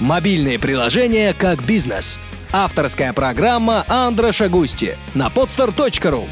[0.00, 2.20] Мобильные приложения как бизнес.
[2.52, 6.28] Авторская программа Андра Шагусти на podstar.ru.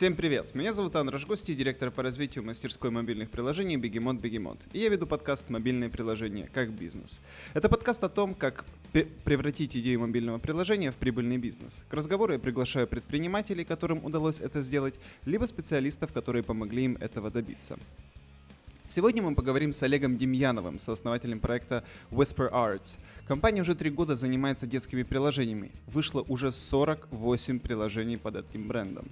[0.00, 0.54] Всем привет!
[0.54, 4.58] Меня зовут Анна Рожгости, директор по развитию мастерской мобильных приложений Бегемот Бегемот.
[4.72, 7.20] И я веду подкаст «Мобильные приложения как бизнес».
[7.52, 8.64] Это подкаст о том, как
[9.24, 11.84] превратить идею мобильного приложения в прибыльный бизнес.
[11.90, 14.94] К разговору я приглашаю предпринимателей, которым удалось это сделать,
[15.26, 17.78] либо специалистов, которые помогли им этого добиться.
[18.88, 22.96] Сегодня мы поговорим с Олегом Демьяновым, сооснователем проекта Whisper Arts.
[23.28, 25.72] Компания уже три года занимается детскими приложениями.
[25.86, 29.06] Вышло уже 48 приложений под этим брендом.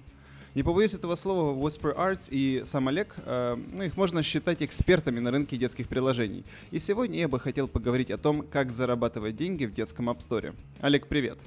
[0.54, 5.20] Не побоюсь этого слова, Whisper Arts и сам Олег, э, ну, их можно считать экспертами
[5.20, 6.44] на рынке детских приложений.
[6.70, 10.54] И сегодня я бы хотел поговорить о том, как зарабатывать деньги в детском App Store.
[10.80, 11.38] Олег, привет.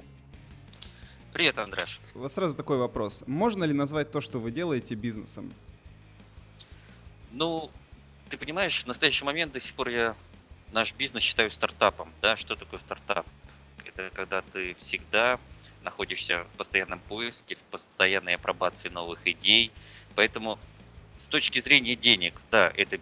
[1.32, 2.00] Привет, Андреш.
[2.14, 3.24] Вот сразу такой вопрос.
[3.26, 5.52] Можно ли назвать то, что вы делаете, бизнесом?
[7.32, 7.70] Ну,
[8.28, 10.14] ты понимаешь, в настоящий момент до сих пор я
[10.72, 12.10] наш бизнес считаю стартапом.
[12.20, 13.26] Да, что такое стартап?
[13.84, 15.40] Это когда ты всегда
[15.82, 19.70] находишься в постоянном поиске, в постоянной апробации новых идей.
[20.14, 20.58] Поэтому
[21.16, 22.98] с точки зрения денег, да, это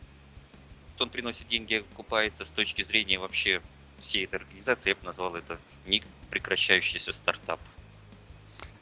[0.99, 2.45] он приносит деньги, окупается.
[2.45, 3.63] С точки зрения вообще
[3.99, 7.61] всей этой организации, я бы назвал это не прекращающийся стартап.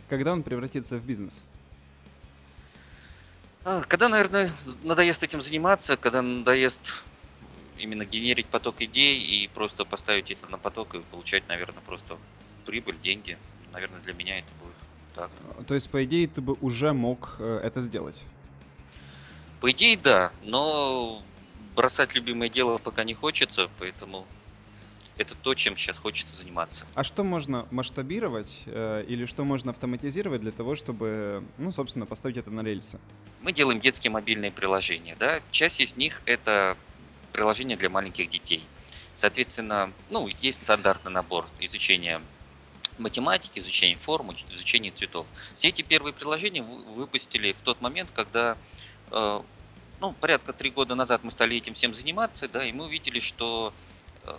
[0.09, 1.45] Когда он превратится в бизнес?
[3.65, 4.51] А, когда, наверное,
[4.83, 7.05] надоест этим заниматься, когда надоест
[7.79, 12.19] именно генерить поток идей и просто поставить это на поток и получать, наверное, просто
[12.65, 13.39] прибыль, деньги
[13.73, 14.75] наверное, для меня это будет
[15.15, 15.31] так.
[15.67, 18.25] То есть, по идее, ты бы уже мог э, это сделать?
[19.61, 21.23] По идее, да, но
[21.75, 24.27] бросать любимое дело пока не хочется, поэтому
[25.17, 26.87] это то, чем сейчас хочется заниматься.
[26.95, 32.37] А что можно масштабировать э, или что можно автоматизировать для того, чтобы, ну, собственно, поставить
[32.37, 33.01] это на рельсы?
[33.43, 35.41] Мы делаем детские мобильные приложения, да.
[35.51, 36.77] Часть из них это
[37.33, 38.65] приложения для маленьких детей.
[39.17, 42.23] Соответственно, ну, есть стандартный набор изучения
[42.99, 45.27] математики, изучение форм, изучение цветов.
[45.55, 48.57] Все эти первые приложения выпустили в тот момент, когда
[49.11, 49.43] э,
[50.01, 53.73] ну, порядка три года назад мы стали этим всем заниматься, да, и мы увидели, что
[54.25, 54.37] э,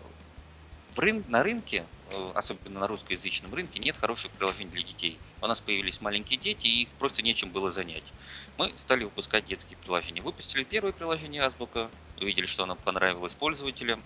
[0.95, 5.17] в рын, на рынке, э, особенно на русскоязычном рынке, нет хороших приложений для детей.
[5.41, 8.03] У нас появились маленькие дети, и их просто нечем было занять.
[8.57, 10.21] Мы стали выпускать детские приложения.
[10.21, 14.01] Выпустили первое приложение Азбука, увидели, что оно понравилось пользователям,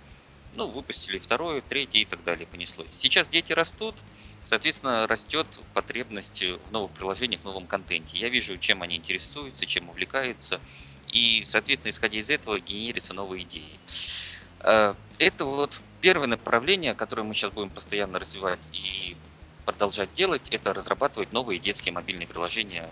[0.55, 2.89] ну, выпустили второе, третье и так далее, понеслось.
[2.97, 3.95] Сейчас дети растут,
[4.45, 8.17] Соответственно, растет потребность в новых приложениях, в новом контенте.
[8.17, 10.59] Я вижу, чем они интересуются, чем увлекаются.
[11.07, 13.79] И, соответственно, исходя из этого, генерятся новые идеи.
[14.59, 19.15] Э, это вот первое направление, которое мы сейчас будем постоянно развивать и
[19.65, 22.89] продолжать делать, это разрабатывать новые детские мобильные приложения,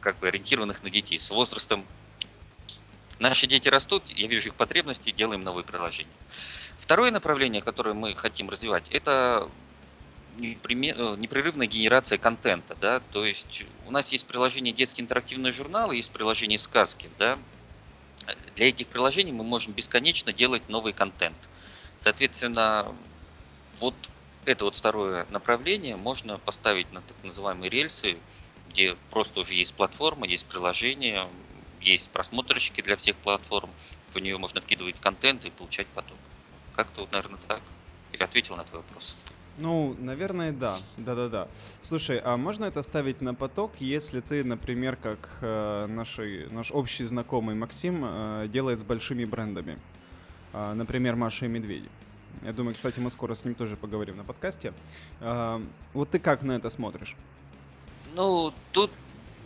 [0.00, 1.84] как бы ориентированных на детей, с возрастом.
[3.18, 6.10] Наши дети растут, я вижу их потребности, делаем новые приложения.
[6.78, 9.48] Второе направление, которое мы хотим развивать, это
[10.36, 16.58] непрерывная генерация контента, да, то есть у нас есть приложение детские интерактивные журналы, есть приложение
[16.58, 17.38] сказки, да,
[18.56, 21.36] для этих приложений мы можем бесконечно делать новый контент.
[21.98, 22.94] Соответственно,
[23.80, 23.94] вот
[24.44, 28.16] это вот второе направление можно поставить на так называемые рельсы,
[28.68, 31.28] где просто уже есть платформа, есть приложение,
[31.80, 33.70] есть просмотрщики для всех платформ,
[34.10, 36.18] в нее можно вкидывать контент и получать поток.
[36.74, 37.60] Как-то вот, наверное, так.
[38.12, 39.16] Я ответил на твой вопрос.
[39.58, 40.78] Ну, наверное, да.
[40.96, 41.48] Да-да-да.
[41.80, 47.04] Слушай, а можно это ставить на поток, если ты, например, как э, наши, наш общий
[47.04, 49.78] знакомый Максим э, делает с большими брендами?
[50.52, 51.88] Э, например, Маша и Медведи.
[52.42, 54.72] Я думаю, кстати, мы скоро с ним тоже поговорим на подкасте.
[55.20, 55.60] Э,
[55.92, 57.14] вот ты как на это смотришь?
[58.16, 58.90] Ну, тут,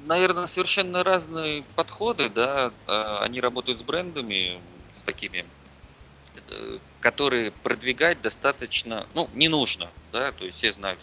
[0.06, 2.72] наверное, совершенно разные подходы, да.
[2.86, 4.58] Э, они работают с брендами,
[4.96, 5.44] с такими
[7.00, 10.98] которые продвигать достаточно, ну, не нужно, да, то есть все знают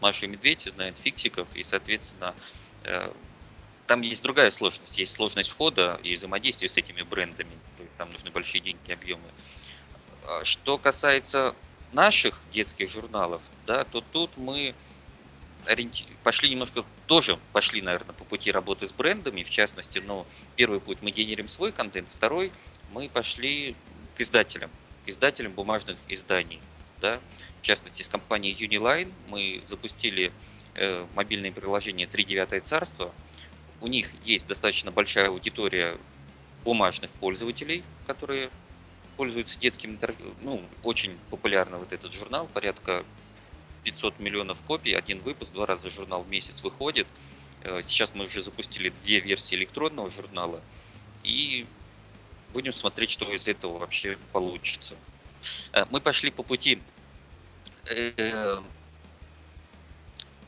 [0.00, 2.34] Машу и Медведь, знают фиксиков, и, соответственно,
[2.84, 3.10] э,
[3.86, 8.10] там есть другая сложность, есть сложность входа и взаимодействия с этими брендами, то есть там
[8.12, 9.28] нужны большие деньги, объемы.
[10.26, 11.54] А что касается
[11.92, 14.74] наших детских журналов, да, то тут мы
[16.24, 20.26] пошли немножко, тоже пошли, наверное, по пути работы с брендами, в частности, но
[20.56, 22.50] первый путь мы генерим свой контент, второй
[22.92, 23.76] мы пошли
[24.16, 24.70] к издателям
[25.06, 26.60] издателем бумажных изданий.
[27.00, 27.20] Да?
[27.60, 30.32] В частности, с компанией Uniline мы запустили
[30.74, 33.12] э, мобильное приложение «Тридевятое царство».
[33.80, 35.98] У них есть достаточно большая аудитория
[36.64, 38.50] бумажных пользователей, которые
[39.16, 39.98] пользуются детским,
[40.40, 43.04] ну, очень популярный вот этот журнал, порядка
[43.84, 47.06] 500 миллионов копий, один выпуск, два раза журнал в месяц выходит.
[47.62, 50.60] Э, сейчас мы уже запустили две версии электронного журнала,
[51.22, 51.66] и
[52.52, 54.94] будем смотреть, что из этого вообще получится.
[55.72, 56.80] Э, мы пошли по пути
[57.86, 58.60] э,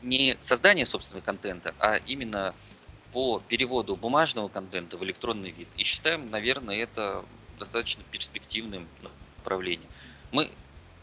[0.01, 2.53] не создания собственного контента, а именно
[3.11, 5.67] по переводу бумажного контента в электронный вид.
[5.77, 7.23] И считаем, наверное, это
[7.57, 8.87] достаточно перспективным
[9.37, 9.89] направлением.
[10.31, 10.51] Мы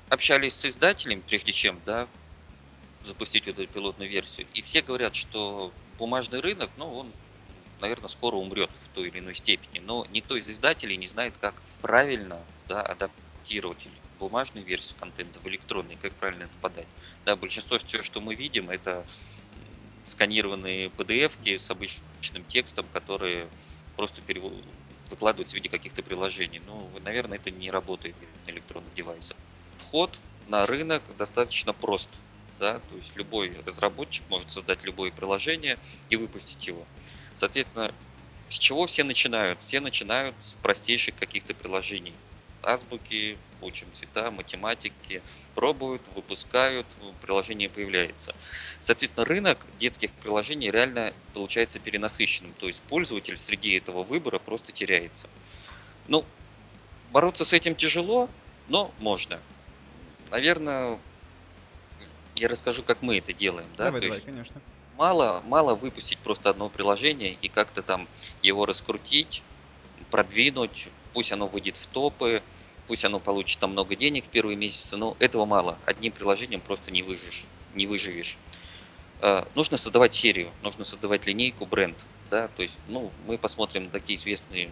[0.09, 2.07] общались с издателем, прежде чем да,
[3.05, 7.13] запустить эту пилотную версию, и все говорят, что бумажный рынок, ну, он,
[7.83, 11.55] наверное, скоро умрет в той или иной степени, но никто из издателей не знает, как
[11.83, 13.89] правильно да, адаптировать
[14.19, 16.87] бумажную версию контента в электронный, как правильно это подать.
[17.27, 19.05] Да, большинство все, что мы видим, это
[20.07, 23.49] сканированные PDF-ки с обычным текстом, которые
[23.97, 24.23] просто
[25.11, 26.63] выкладываются в виде каких-то приложений.
[26.67, 28.15] Ну, наверное, это не работает
[28.47, 29.37] на электронных девайсах.
[29.77, 30.17] Вход
[30.49, 32.09] на рынок достаточно прост.
[32.59, 32.79] Да?
[32.79, 35.79] То есть любой разработчик может создать любое приложение
[36.11, 36.87] и выпустить его.
[37.43, 37.93] Соответственно,
[38.49, 39.61] с чего все начинают?
[39.63, 42.13] Все начинают с простейших каких-то приложений.
[42.63, 45.21] Азбуки, учим цвета, математики,
[45.57, 46.87] пробуют, выпускают,
[47.21, 48.33] приложение появляется.
[48.79, 55.29] Соответственно, рынок детских приложений реально получается перенасыщенным, то есть пользователь среди этого выбора просто теряется.
[56.07, 56.25] Ну,
[57.11, 58.31] бороться с этим тяжело,
[58.69, 59.41] но можно.
[60.31, 60.97] Наверное,
[62.37, 63.67] я расскажу, как мы это делаем.
[63.77, 63.87] Да?
[63.87, 64.63] Давай, то давай, конечно.
[64.97, 68.07] Мало, мало выпустить просто одно приложение и как-то там
[68.43, 69.43] его раскрутить,
[70.11, 72.43] продвинуть, пусть оно выйдет в топы,
[72.87, 75.79] пусть оно получит там много денег в первые месяцы, но этого мало.
[75.87, 77.45] Одним приложением просто не выживешь.
[77.75, 78.37] Не выживешь.
[79.21, 81.97] Э, нужно создавать серию, нужно создавать линейку, бренд.
[82.31, 82.49] Да?
[82.57, 84.71] То есть, ну, мы посмотрим на такие известные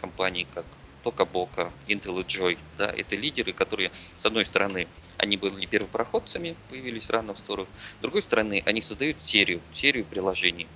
[0.00, 0.64] компании, как
[1.02, 2.58] Tokaboka, Intel и Joy.
[2.78, 2.86] Да?
[2.86, 7.68] Это лидеры, которые, с одной стороны, они были первопроходцами, появились рано в сторону.
[7.98, 10.66] С другой стороны, они создают серию, серию приложений.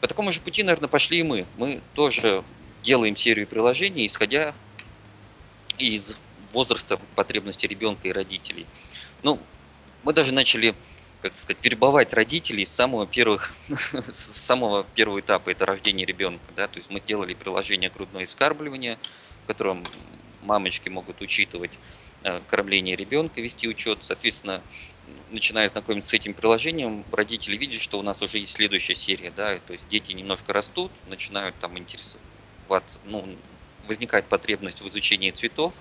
[0.00, 1.44] По такому же пути, наверное, пошли и мы.
[1.58, 2.44] Мы тоже
[2.82, 4.54] делаем серию приложений, исходя
[5.76, 6.16] из
[6.52, 8.66] возраста потребностей ребенка и родителей.
[9.22, 9.38] Ну,
[10.02, 10.74] мы даже начали,
[11.20, 13.52] как сказать, вербовать родителей с самого, первых,
[14.10, 16.44] с самого первого этапа, это рождение ребенка.
[16.56, 16.68] Да?
[16.68, 18.98] То есть мы сделали приложение грудное вскармливание,
[19.44, 19.84] в котором
[20.42, 21.72] мамочки могут учитывать
[22.22, 23.98] э, кормление ребенка, вести учет.
[24.02, 24.62] Соответственно,
[25.30, 29.58] начиная знакомиться с этим приложением, родители видят, что у нас уже есть следующая серия, да,
[29.58, 33.36] то есть дети немножко растут, начинают там интересоваться, ну,
[33.86, 35.80] возникает потребность в изучении цветов,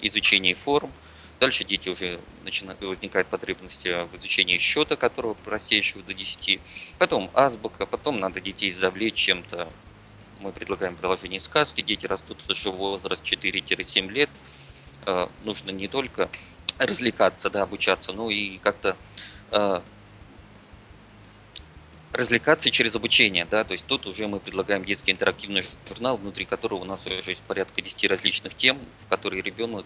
[0.00, 0.92] изучении форм.
[1.38, 6.60] Дальше дети уже начинают, возникает потребность в изучении счета, которого простейшего до 10.
[6.98, 9.68] Потом азбука, потом надо детей завлечь чем-то.
[10.40, 11.80] Мы предлагаем приложение сказки.
[11.80, 14.30] Дети растут уже в возраст 4-7 лет.
[15.06, 16.28] Э, нужно не только
[16.78, 18.96] развлекаться, да, обучаться, но и как-то
[19.50, 19.80] э,
[22.12, 26.80] развлекаться через обучение, да, то есть тут уже мы предлагаем детский интерактивный журнал, внутри которого
[26.80, 29.84] у нас уже есть порядка 10 различных тем, в которые ребенок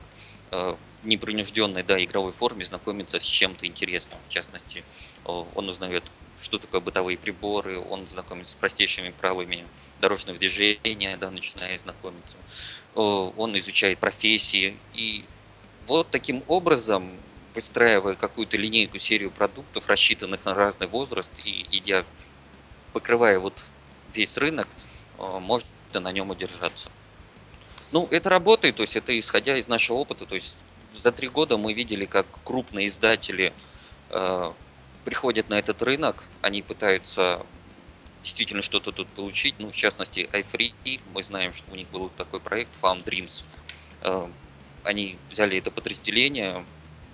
[1.03, 4.85] непринужденной, да, игровой форме знакомится с чем-то интересным, в частности,
[5.25, 6.05] он узнает,
[6.41, 9.67] что такое бытовые приборы, он знакомится с простейшими правилами
[10.01, 12.37] дорожного движения, да, начиная знакомиться,
[12.95, 15.25] он изучает профессии, и
[15.87, 17.11] вот таким образом
[17.55, 22.05] выстраивая какую-то линейку, серию продуктов, рассчитанных на разный возраст, и идя,
[22.93, 23.65] покрывая вот
[24.15, 24.69] весь рынок,
[25.19, 26.91] э, можно на нем удержаться.
[27.93, 30.57] Ну, это работает, то есть это исходя из нашего опыта, то есть
[30.99, 33.53] за три года мы видели, как крупные издатели
[34.11, 34.53] э,
[35.05, 37.45] приходят на этот рынок, они пытаются
[38.23, 42.41] действительно что-то тут получить, ну, в частности, iFree, мы знаем, что у них был такой
[42.41, 43.43] проект Found Dreams,
[44.03, 44.29] э,
[44.85, 46.65] они взяли это подразделение,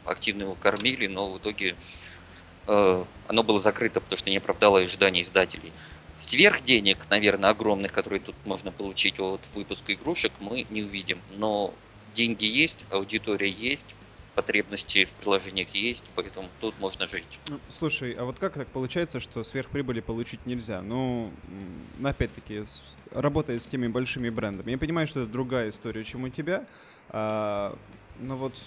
[0.05, 1.75] активно его кормили, но в итоге
[2.67, 5.73] э, оно было закрыто, потому что не оправдало ожиданий издателей.
[6.63, 11.19] Денег, наверное, огромных, которые тут можно получить от выпуска игрушек, мы не увидим.
[11.37, 11.75] Но
[12.15, 13.87] деньги есть, аудитория есть,
[14.35, 17.41] потребности в приложениях есть, поэтому тут можно жить.
[17.49, 20.83] Ну, слушай, а вот как так получается, что сверхприбыли получить нельзя?
[20.83, 21.33] Ну,
[22.05, 22.65] опять-таки,
[23.13, 26.67] работая с теми большими брендами, я понимаю, что это другая история, чем у тебя,
[27.09, 27.77] а,
[28.21, 28.61] но вот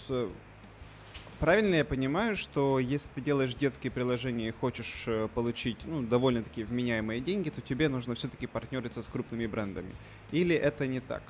[1.39, 6.65] Правильно я понимаю, что если ты делаешь детские приложения и хочешь э, получить ну, довольно-таки
[6.65, 9.96] вменяемые деньги, то тебе нужно все-таки партнериться с крупными брендами?
[10.31, 11.24] Или это не так?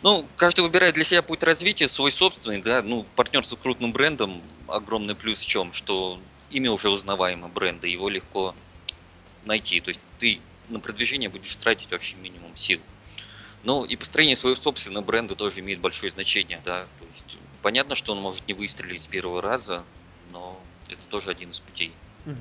[0.00, 4.40] Ну, каждый выбирает для себя путь развития, свой собственный, да, ну, партнерство с крупным брендом,
[4.66, 6.18] огромный плюс в чем, что
[6.50, 8.54] имя уже узнаваемое бренда, его легко
[9.44, 10.40] найти, то есть ты
[10.70, 12.80] на продвижение будешь тратить вообще минимум сил.
[13.62, 17.13] Ну, и построение своего собственного бренда тоже имеет большое значение, да, то есть
[17.64, 19.84] Понятно, что он может не выстрелить с первого раза,
[20.32, 21.94] но это тоже один из путей.
[22.26, 22.34] Угу.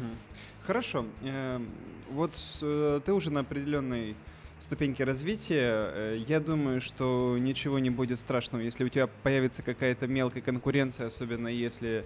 [0.68, 1.06] Хорошо.
[1.22, 1.70] Эм,
[2.10, 4.18] вот э, ты уже на определенной
[4.60, 5.92] ступеньки развития.
[5.94, 11.08] Э, я думаю, что ничего не будет страшного, если у тебя появится какая-то мелкая конкуренция,
[11.08, 12.04] особенно если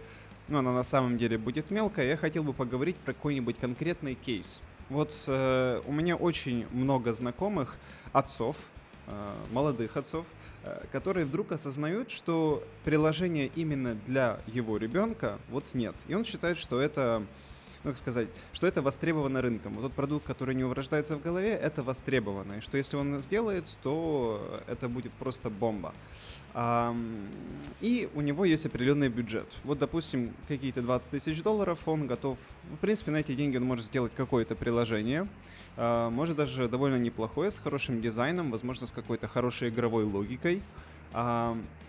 [0.48, 2.06] ну, она на самом деле будет мелкая.
[2.06, 4.62] Я хотел бы поговорить про какой-нибудь конкретный кейс.
[4.90, 7.78] Вот э, у меня очень много знакомых
[8.14, 8.58] отцов,
[9.08, 10.28] э, молодых отцов,
[10.92, 15.96] которые вдруг осознают, что приложения именно для его ребенка вот нет.
[16.08, 17.24] И он считает, что это
[17.88, 19.74] ну, как сказать, что это востребовано рынком.
[19.74, 22.56] Вот тот продукт, который не рождается в голове, это востребовано.
[22.56, 25.94] И что если он сделает, то это будет просто бомба.
[27.80, 29.48] И у него есть определенный бюджет.
[29.64, 32.38] Вот, допустим, какие-то 20 тысяч долларов он готов...
[32.74, 35.28] В принципе, на эти деньги он может сделать какое-то приложение.
[35.78, 40.62] А, может даже довольно неплохое, с хорошим дизайном, возможно, с какой-то хорошей игровой логикой.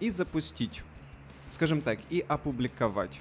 [0.00, 0.82] И запустить
[1.50, 3.20] скажем так, и опубликовать.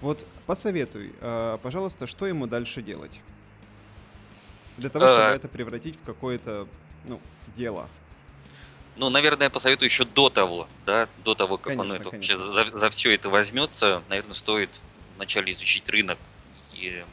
[0.00, 3.20] Вот посоветуй, э, пожалуйста, что ему дальше делать?
[4.78, 5.34] Для того, чтобы а...
[5.34, 6.66] это превратить в какое-то,
[7.04, 7.20] ну,
[7.54, 7.88] дело.
[8.96, 12.38] Ну, наверное, я посоветую еще до того, да, до того, как конечно, он это вообще
[12.38, 14.70] за, за все это возьмется, наверное, стоит
[15.16, 16.18] вначале изучить рынок
[16.74, 17.04] и,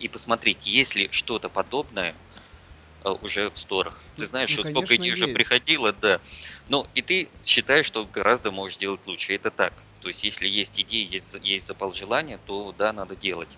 [0.00, 2.14] и посмотреть, есть ли что-то подобное
[3.04, 3.98] э, уже в сторах.
[4.16, 6.20] Ты знаешь, ну, что сколько идей уже приходило, да.
[6.68, 9.34] Ну, и ты считаешь, что гораздо можешь сделать лучше.
[9.34, 9.72] Это так.
[10.00, 13.48] То есть, если есть идеи, есть, есть запал желания, то да, надо делать.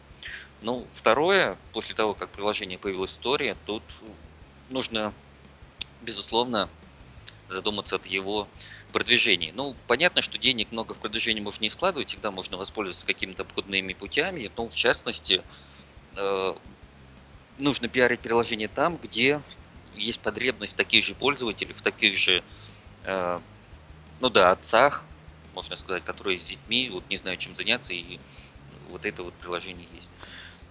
[0.62, 3.82] Ну, второе, после того, как приложение появилась история, тут
[4.68, 5.12] нужно,
[6.02, 6.68] безусловно,
[7.48, 8.48] задуматься от его
[8.90, 9.52] продвижении.
[9.54, 13.92] Ну, понятно, что денег много в продвижении можно не складывать, всегда можно воспользоваться какими-то обходными
[13.92, 15.42] путями, но в частности,
[16.16, 16.54] э,
[17.58, 19.40] нужно пиарить приложение там, где
[19.94, 22.42] есть потребность в таких же пользователях, в таких же,
[23.04, 23.40] э,
[24.20, 25.04] ну да, отцах,
[25.54, 28.18] можно сказать, которые с детьми вот не знают, чем заняться, и
[28.90, 30.12] вот это вот приложение есть.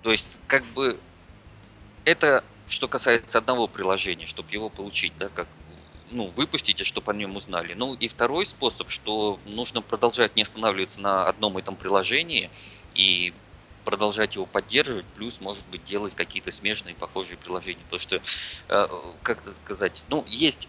[0.03, 0.99] То есть, как бы,
[2.05, 5.47] это что касается одного приложения, чтобы его получить, да, как
[6.11, 7.73] ну, выпустите, чтобы о нем узнали.
[7.73, 12.49] Ну и второй способ, что нужно продолжать не останавливаться на одном этом приложении
[12.95, 13.33] и
[13.85, 17.81] продолжать его поддерживать, плюс, может быть, делать какие-то смежные, похожие приложения.
[17.83, 18.21] Потому что,
[18.69, 18.87] э,
[19.23, 20.67] как сказать, ну, есть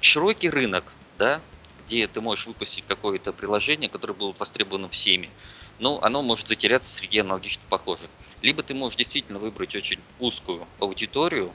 [0.00, 0.84] широкий рынок,
[1.18, 1.40] да,
[1.88, 5.30] где ты можешь выпустить какое-то приложение, которое будет востребовано всеми,
[5.78, 8.10] но оно может затеряться среди аналогично похожих.
[8.42, 11.50] Либо ты можешь действительно выбрать очень узкую аудиторию,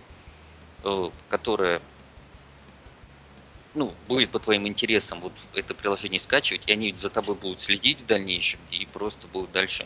[0.84, 1.82] э, которая
[3.76, 8.02] ну, будет по твоим интересам вот это приложение скачивать, и они за тобой будут следить
[8.02, 9.86] в дальнейшем и просто будут дальше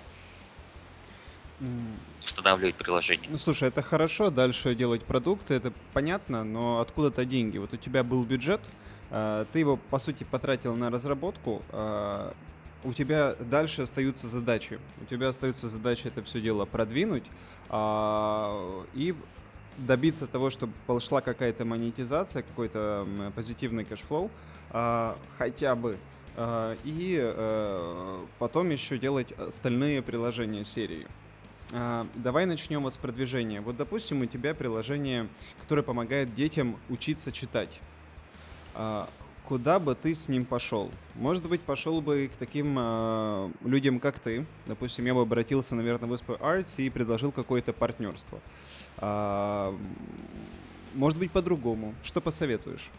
[2.24, 3.30] устанавливать приложение.
[3.30, 7.58] Ну слушай, это хорошо, дальше делать продукты, это понятно, но откуда-то деньги.
[7.58, 8.62] Вот у тебя был бюджет,
[9.10, 12.34] ты его, по сути, потратил на разработку, а,
[12.84, 14.80] у тебя дальше остаются задачи.
[15.02, 17.24] У тебя остаются задачи это все дело продвинуть
[17.70, 19.16] а, и
[19.78, 24.32] добиться того, чтобы пошла какая-то монетизация, какой-то позитивный cash flow,
[24.72, 25.98] хотя бы.
[26.84, 31.08] И э, потом еще делать остальные приложения серии.
[32.16, 33.62] Давай начнем с продвижения.
[33.62, 35.30] Вот, допустим, у тебя приложение,
[35.62, 37.80] которое помогает детям учиться читать.
[38.79, 39.10] А,
[39.43, 40.91] куда бы ты с ним пошел?
[41.15, 44.46] Может быть, пошел бы к таким э, людям, как ты.
[44.67, 48.39] Допустим, я бы обратился, наверное, в WhisperArts и предложил какое-то партнерство.
[48.98, 49.75] А,
[50.93, 51.96] может быть, по-другому.
[52.03, 52.91] Что посоветуешь?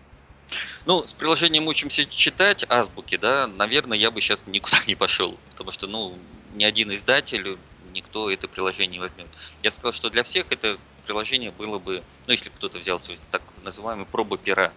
[0.85, 5.71] Ну, с приложением учимся читать азбуки, да, наверное, я бы сейчас никуда не пошел, потому
[5.71, 6.19] что, ну,
[6.55, 7.57] ни один издатель,
[7.93, 9.29] никто это приложение не возьмет.
[9.63, 13.01] Я бы сказал, что для всех это приложение было бы, ну, если бы кто-то взял
[13.31, 14.73] так называемый проба пера,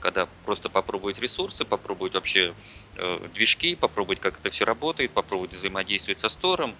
[0.00, 2.54] когда просто попробовать ресурсы, попробовать вообще
[2.96, 6.74] э, движки, попробовать, как это все работает, попробовать взаимодействовать со стором.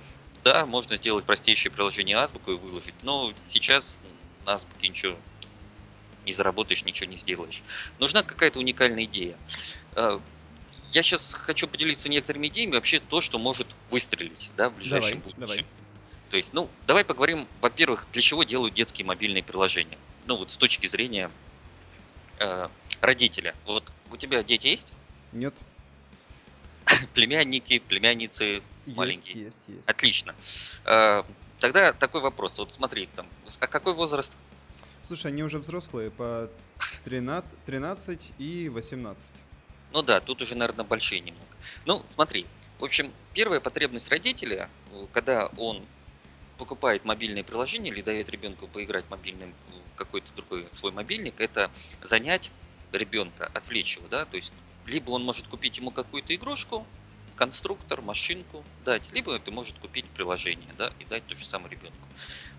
[0.44, 3.98] Да, можно сделать простейшее приложение азбуку и выложить, но сейчас
[4.46, 5.16] на азбуке ничего
[6.24, 7.62] не заработаешь, ничего не сделаешь.
[7.98, 9.36] Нужна какая-то уникальная идея.
[9.96, 10.20] Э,
[10.92, 15.34] я сейчас хочу поделиться некоторыми идеями, вообще то, что может выстрелить да, в ближайшем давай,
[15.34, 15.46] будущем.
[15.46, 15.66] Давай.
[16.30, 19.98] То есть, ну, давай поговорим, во-первых, для чего делают детские мобильные приложения.
[20.26, 21.30] Ну, вот с точки зрения
[22.38, 22.68] э,
[23.00, 23.54] родителя.
[23.66, 24.88] Вот у тебя дети есть?
[25.32, 25.54] Нет.
[27.14, 28.44] Племянники, племянницы
[28.86, 29.44] есть, маленькие.
[29.44, 29.88] Есть, есть.
[29.88, 30.34] Отлично.
[30.84, 31.26] А,
[31.58, 32.58] тогда такой вопрос.
[32.58, 33.26] Вот смотри, там,
[33.60, 34.36] а какой возраст?
[35.02, 36.50] Слушай, они уже взрослые, по
[37.04, 39.32] 13, 13 и 18.
[39.92, 41.46] Ну да, тут уже, наверное, большие немного.
[41.86, 42.46] Ну, смотри.
[42.78, 44.70] В общем, первая потребность родителя,
[45.12, 45.84] когда он
[46.58, 49.52] покупает мобильное приложение или дает ребенку поиграть мобильным
[49.96, 51.70] какой-то другой свой мобильник, это
[52.02, 52.50] занять
[52.92, 54.52] ребенка, отвлечь его, да, то есть
[54.86, 56.86] либо он может купить ему какую-то игрушку,
[57.36, 61.98] конструктор, машинку дать, либо это может купить приложение, да, и дать то же самое ребенку.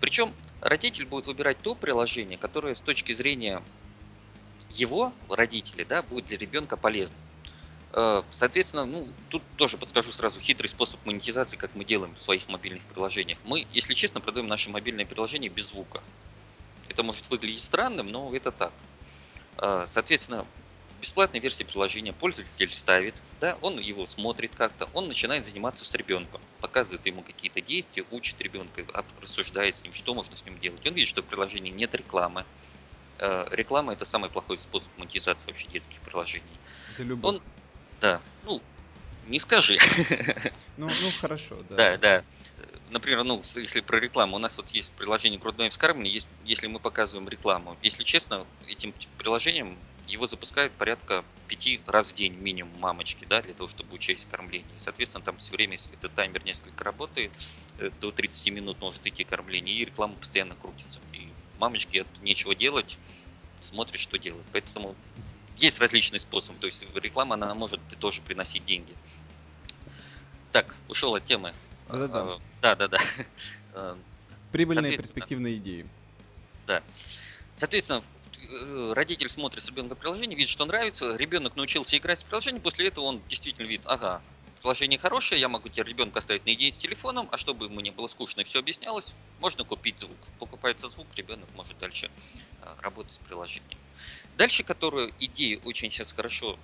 [0.00, 3.62] Причем родитель будет выбирать то приложение, которое с точки зрения
[4.70, 7.18] его, родители, да, будет для ребенка полезным.
[7.92, 12.48] Э, соответственно, ну, тут тоже подскажу сразу хитрый способ монетизации, как мы делаем в своих
[12.48, 13.38] мобильных приложениях.
[13.44, 16.02] Мы, если честно, продаем наши мобильные приложения без звука.
[16.88, 18.72] Это может выглядеть странным, но это так.
[19.58, 20.46] Э, соответственно,
[21.00, 26.40] бесплатной версии приложения пользователь ставит, да, он его смотрит как-то, он начинает заниматься с ребенком,
[26.60, 28.82] показывает ему какие-то действия, учит ребенка,
[29.22, 30.86] рассуждает с ним, что можно с ним делать.
[30.86, 32.44] Он видит, что в приложении нет рекламы.
[33.18, 36.44] Э, реклама– это самый плохой способ монетизации вообще детских приложений.
[36.98, 37.40] Для Он
[38.00, 38.62] да, ну,
[39.26, 39.78] не скажи.
[40.76, 41.76] Ну, ну хорошо, да.
[41.76, 42.24] Да, да.
[42.90, 46.80] Например, ну, если про рекламу, у нас вот есть приложение грудное вскармливание, есть, если мы
[46.80, 47.76] показываем рекламу.
[47.82, 49.78] Если честно, этим приложением
[50.08, 54.68] его запускают порядка пяти раз в день минимум мамочки, да, для того, чтобы учесть кормление.
[54.76, 57.30] соответственно, там все время, если этот таймер несколько работает,
[57.78, 60.98] э, до 30 минут может идти кормление, и реклама постоянно крутится.
[61.12, 61.28] И
[61.60, 62.98] мамочке нечего делать,
[63.60, 64.44] смотрит, что делать.
[64.52, 64.96] Поэтому
[65.56, 66.58] есть различные способы.
[66.58, 68.94] То есть реклама, она может тоже приносить деньги.
[70.50, 71.52] Так, ушел от темы.
[71.92, 72.20] Да-да-да.
[72.20, 72.98] А, да-да-да.
[73.74, 73.98] А,
[74.52, 75.86] Прибыльные перспективные идеи.
[76.66, 76.82] Да.
[77.56, 78.02] Соответственно,
[78.48, 82.88] э, родитель смотрит с ребенком приложение, видит, что нравится, ребенок научился играть с приложением, после
[82.88, 84.22] этого он действительно видит, ага,
[84.60, 88.08] приложение хорошее, я могу теперь ребенка оставить наедине с телефоном, а чтобы ему не было
[88.08, 90.16] скучно и все объяснялось, можно купить звук.
[90.38, 92.10] Покупается звук, ребенок может дальше
[92.82, 93.78] работать с приложением.
[94.36, 96.58] Дальше, которую идею очень сейчас хорошо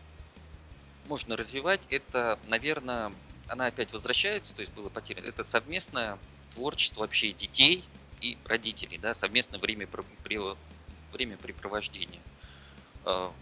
[1.08, 3.12] можно развивать, это, наверное,
[3.48, 6.18] она опять возвращается, то есть было потеряно, это совместное
[6.54, 7.84] творчество вообще детей
[8.20, 9.88] и родителей, да, совместное время,
[11.12, 12.20] времяпрепровождение.
[13.04, 13.32] А,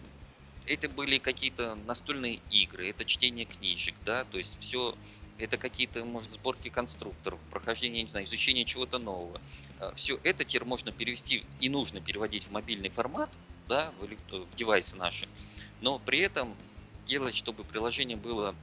[0.66, 4.96] это были какие-то настольные игры, это чтение книжек, да, то есть все
[5.38, 9.40] это какие-то, может, сборки конструкторов, прохождение, не знаю, изучение чего-то нового.
[9.80, 13.30] А, все это теперь можно перевести и нужно переводить в мобильный формат,
[13.68, 15.28] да, в, в девайсы наши,
[15.80, 16.54] но при этом
[17.06, 18.54] делать, чтобы приложение было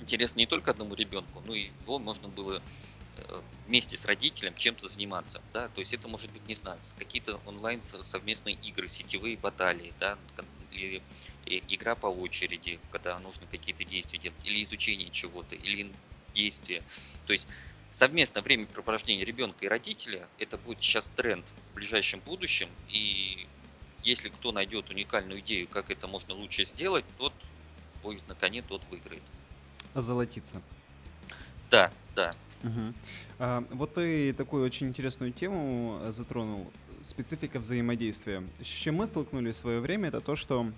[0.00, 2.62] интересно не только одному ребенку, но и его можно было
[3.16, 7.40] э, вместе с родителем чем-то заниматься, да, то есть это может быть, не знаю, какие-то
[7.46, 10.18] онлайн совместные игры, сетевые баталии, да,
[10.72, 11.02] или
[11.46, 15.92] игра по очереди, когда нужно какие-то действия делать, или изучение чего-то, или
[16.34, 16.82] действия.
[17.26, 17.46] То есть
[17.92, 23.46] совместное времяпрепровождение ребенка и родителя, это будет сейчас тренд в ближайшем будущем, и
[24.02, 27.32] если кто найдет уникальную идею, как это можно лучше сделать, тот
[28.02, 29.22] будет на коне, тот выиграет.
[29.96, 30.60] Озолотиться.
[31.70, 32.34] Да, да.
[32.62, 32.94] Угу.
[33.38, 36.70] А, вот ты такую очень интересную тему затронул.
[37.00, 38.42] Специфика взаимодействия.
[38.60, 40.70] С чем мы столкнулись в свое время, это то, что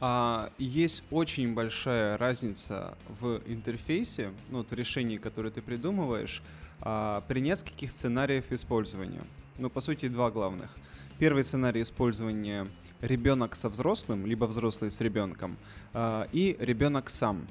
[0.00, 6.42] а, есть очень большая разница в интерфейсе, ну, вот в решении, которое ты придумываешь,
[6.80, 9.22] а, при нескольких сценариях использования.
[9.58, 10.74] Ну, по сути, два главных.
[11.20, 12.66] Первый сценарий использования
[13.00, 15.56] ребенок со взрослым, либо взрослый с ребенком,
[15.92, 17.46] э, и ребенок сам.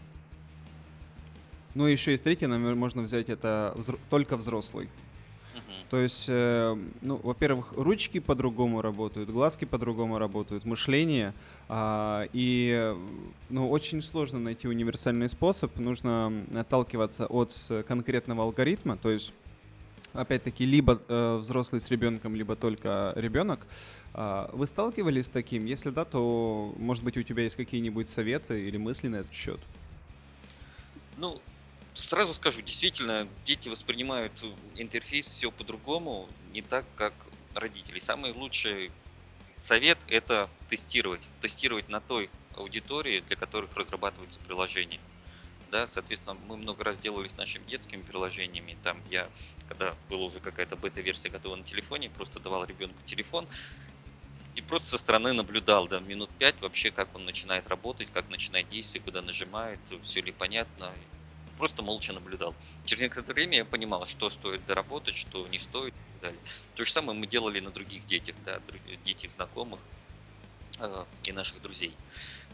[1.76, 4.90] Ну, еще есть третий, наверное, можно взять это взро- только взрослый.
[5.90, 11.36] То есть, э, ну, во-первых, ручки по-другому работают, глазки по-другому работают, мышление.
[11.70, 12.96] Э, и,
[13.50, 15.78] ну, очень сложно найти универсальный способ.
[15.78, 17.56] Нужно отталкиваться от
[17.88, 18.98] конкретного алгоритма.
[18.98, 19.34] То есть
[20.14, 23.60] опять-таки, либо э, взрослый с ребенком, либо только ребенок.
[24.14, 25.66] Э, вы сталкивались с таким?
[25.66, 29.60] Если да, то, может быть, у тебя есть какие-нибудь советы или мысли на этот счет?
[31.18, 31.40] Ну,
[31.94, 34.34] сразу скажу, действительно, дети воспринимают
[34.76, 37.14] интерфейс все по-другому, не так, как
[37.56, 38.00] родители.
[38.00, 38.92] Самый лучший
[39.60, 41.22] совет– это тестировать.
[41.42, 45.00] Тестировать на той аудитории, для которых разрабатывается приложение
[45.74, 49.28] да, соответственно, мы много раз делали с нашими детскими приложениями, там я,
[49.68, 53.48] когда была уже какая-то бета-версия готова на телефоне, просто давал ребенку телефон,
[54.54, 58.70] и просто со стороны наблюдал, да, минут пять вообще, как он начинает работать, как начинает
[58.70, 60.94] действие, куда нажимает, все ли понятно,
[61.58, 62.56] просто молча наблюдал.
[62.86, 66.40] Через некоторое время я понимал, что стоит доработать, что не стоит и так далее.
[66.76, 68.60] То же самое мы делали на других детях, да,
[69.06, 69.80] детей знакомых
[70.80, 71.94] э, и наших друзей.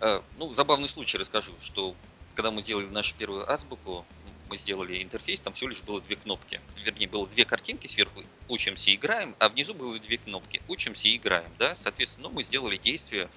[0.02, 1.96] Э, ну, забавный случай расскажу, что
[2.36, 4.06] когда мы делали нашу первую азбуку,
[4.50, 6.60] мы сделали интерфейс, там всего лишь было две кнопки.
[6.84, 11.52] Вернее, было две картинки сверху «Учимся, играем», а внизу было две кнопки «Учимся, играем».
[11.60, 11.76] Да?
[11.76, 13.30] Соответственно, ну, мы сделали действие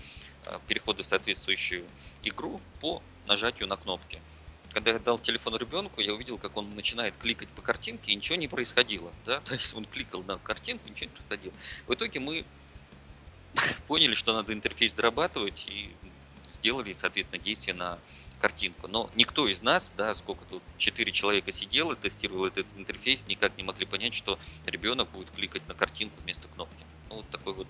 [0.46, 1.87] а, перехода в соответствующую
[2.22, 4.20] игру по нажатию на кнопки.
[4.73, 8.37] Когда я дал телефон ребенку, я увидел, как он начинает кликать по картинке, и ничего
[8.37, 9.13] не происходило.
[9.27, 9.41] Да?
[9.45, 11.55] То есть он кликал на картинку, ничего не происходило.
[11.87, 12.45] В итоге мы
[13.87, 15.91] поняли, что надо интерфейс дорабатывать, и
[16.51, 17.99] сделали, соответственно, действие на
[18.41, 18.89] картинку.
[18.89, 23.63] Но никто из нас, да, сколько тут, четыре человека сидело, тестировал этот интерфейс, никак не
[23.63, 26.85] могли понять, что ребенок будет кликать на картинку вместо кнопки.
[27.09, 27.69] Ну, вот такой вот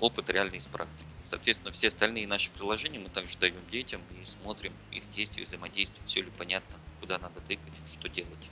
[0.00, 1.06] опыт реальный из практики.
[1.26, 6.22] Соответственно, все остальные наши приложения мы также даем детям и смотрим их действия, взаимодействие, все
[6.22, 8.50] ли понятно, куда надо тыкать, что делать.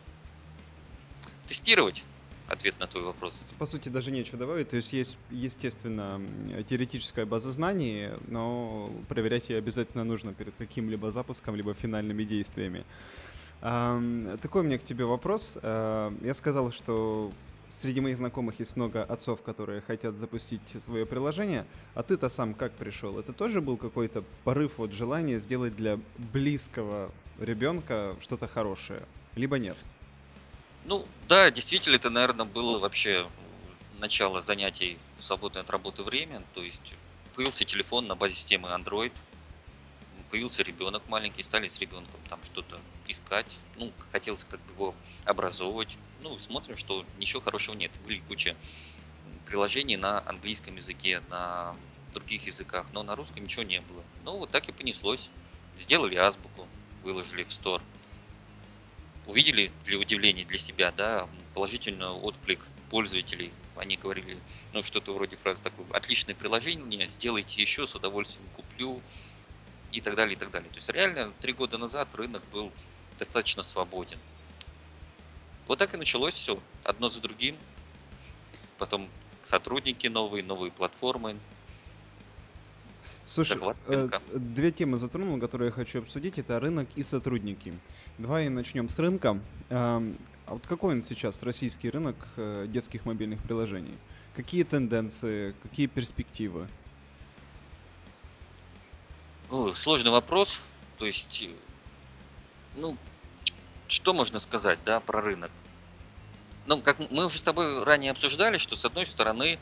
[1.46, 2.04] Тестировать
[2.48, 3.40] ответ на твой вопрос.
[3.58, 4.68] По сути, даже нечего добавить.
[4.68, 6.20] То есть есть, естественно,
[6.68, 12.84] теоретическая база знаний, но проверять ее обязательно нужно перед каким-либо запуском, либо финальными действиями.
[13.60, 15.56] Такой у меня к тебе вопрос.
[15.62, 17.32] А, я сказал, что
[17.68, 21.66] среди моих знакомых есть много отцов, которые хотят запустить свое приложение.
[21.94, 23.18] А ты-то сам как пришел?
[23.18, 25.98] Это тоже был какой-то порыв, вот желание сделать для
[26.32, 29.02] близкого ребенка что-то хорошее?
[29.34, 29.76] Либо нет?
[30.84, 33.28] Ну, да, действительно, это, наверное, было вообще
[33.98, 36.42] начало занятий в свободное от работы время.
[36.54, 36.94] То есть
[37.34, 39.12] появился телефон на базе системы Android,
[40.30, 43.46] появился ребенок маленький, стали с ребенком там что-то искать.
[43.76, 45.96] Ну, хотелось как бы его образовывать.
[46.22, 47.90] Ну, смотрим, что ничего хорошего нет.
[48.06, 48.56] Были куча
[49.46, 51.76] приложений на английском языке, на
[52.12, 54.02] других языках, но на русском ничего не было.
[54.24, 55.30] Ну, вот так и понеслось.
[55.78, 56.66] Сделали азбуку,
[57.02, 57.82] выложили в стор
[59.26, 63.52] увидели для удивления для себя, да, положительный отклик пользователей.
[63.76, 64.38] Они говорили,
[64.72, 69.02] ну, что-то вроде фразы такой, отличное приложение, сделайте еще, с удовольствием куплю,
[69.92, 70.70] и так далее, и так далее.
[70.70, 72.72] То есть реально три года назад рынок был
[73.18, 74.18] достаточно свободен.
[75.66, 77.56] Вот так и началось все, одно за другим.
[78.78, 79.08] Потом
[79.42, 81.36] сотрудники новые, новые платформы,
[83.26, 86.38] Слушай, э, две темы затронул, которые я хочу обсудить.
[86.38, 87.74] Это рынок и сотрудники.
[88.18, 89.40] Давай начнем с рынка.
[89.68, 90.00] А
[90.46, 93.94] вот какой он сейчас, российский рынок э, детских мобильных приложений?
[94.36, 96.68] Какие тенденции, какие перспективы?
[99.50, 100.60] Ну, сложный вопрос.
[100.98, 101.50] То есть, э,
[102.76, 102.96] ну,
[103.88, 105.50] что можно сказать, да, про рынок?
[106.66, 109.58] Ну, как мы уже с тобой ранее обсуждали, что с одной стороны,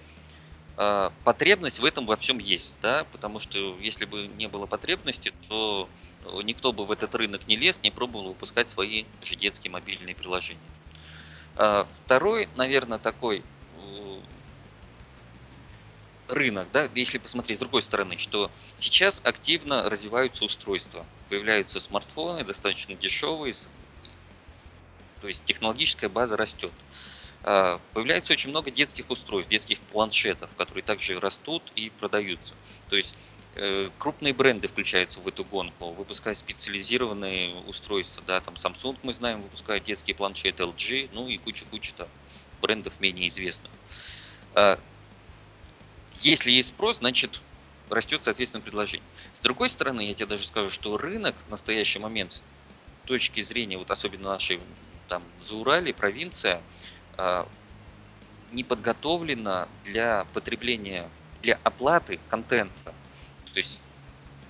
[0.76, 5.32] а, потребность в этом во всем есть, да, потому что если бы не было потребности,
[5.48, 5.88] то
[6.42, 10.60] никто бы в этот рынок не лез, не пробовал выпускать свои же детские мобильные приложения.
[11.56, 13.42] А, второй, наверное, такой
[13.78, 14.20] э,
[16.28, 22.94] рынок, да, если посмотреть с другой стороны, что сейчас активно развиваются устройства, появляются смартфоны достаточно
[22.94, 23.54] дешевые,
[25.24, 26.70] то есть технологическая база растет.
[27.44, 32.52] А, появляется очень много детских устройств, детских планшетов, которые также растут и продаются.
[32.90, 33.14] То есть
[33.54, 39.40] э, крупные бренды включаются в эту гонку, выпускают специализированные устройства, да, там Samsung, мы знаем,
[39.40, 42.08] выпускает детские планшеты, LG, ну и куча-куча там
[42.60, 43.72] брендов менее известных.
[44.52, 44.78] А,
[46.18, 47.40] если есть спрос, значит
[47.88, 49.08] растет, соответственно, предложение.
[49.32, 52.42] С другой стороны, я тебе даже скажу, что рынок в настоящий момент,
[53.04, 54.60] с точки зрения, вот особенно нашей
[55.08, 56.60] там Заурали, провинция,
[57.16, 57.48] а,
[58.52, 61.08] не подготовлена для потребления,
[61.42, 62.94] для оплаты контента.
[63.52, 63.80] То есть,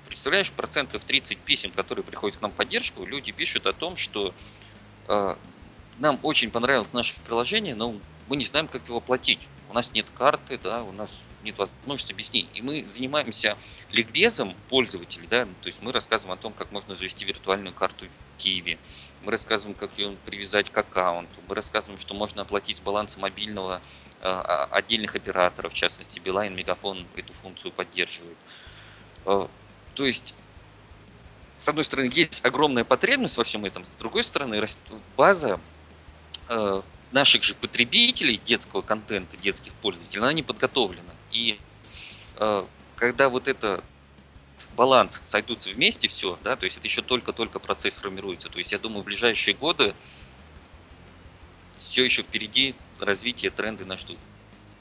[0.07, 4.35] представляешь, процентов 30 писем, которые приходят к нам в поддержку, люди пишут о том, что
[5.09, 5.37] э,
[5.99, 7.95] нам очень понравилось наше приложение, но
[8.29, 9.41] мы не знаем, как его платить.
[9.71, 11.11] У нас нет карты, да, у нас
[11.45, 12.49] нет возможности объяснить.
[12.55, 13.57] И мы занимаемся
[13.93, 18.43] ликбезом пользователей, да, то есть мы рассказываем о том, как можно завести виртуальную карту в
[18.43, 18.79] Киеве,
[19.23, 23.81] мы рассказываем, как ее привязать к аккаунту, мы рассказываем, что можно оплатить с баланса мобильного
[24.21, 24.29] э,
[24.71, 28.37] отдельных операторов, в частности, Билайн, Мегафон эту функцию поддерживает.
[29.25, 29.47] Э,
[29.95, 30.35] то есть,
[31.57, 34.63] с одной стороны, есть огромная потребность во всем этом, с другой стороны,
[35.17, 35.61] база
[37.15, 41.13] наших же потребителей детского контента, детских пользователей, она не подготовлена.
[41.35, 41.59] И
[42.37, 42.65] э,
[42.97, 43.85] когда вот это
[44.77, 48.49] баланс сойдутся вместе все, да, то есть это еще только-только процесс формируется.
[48.49, 49.95] То есть я думаю, в ближайшие годы
[51.77, 54.17] все еще впереди развитие тренды на что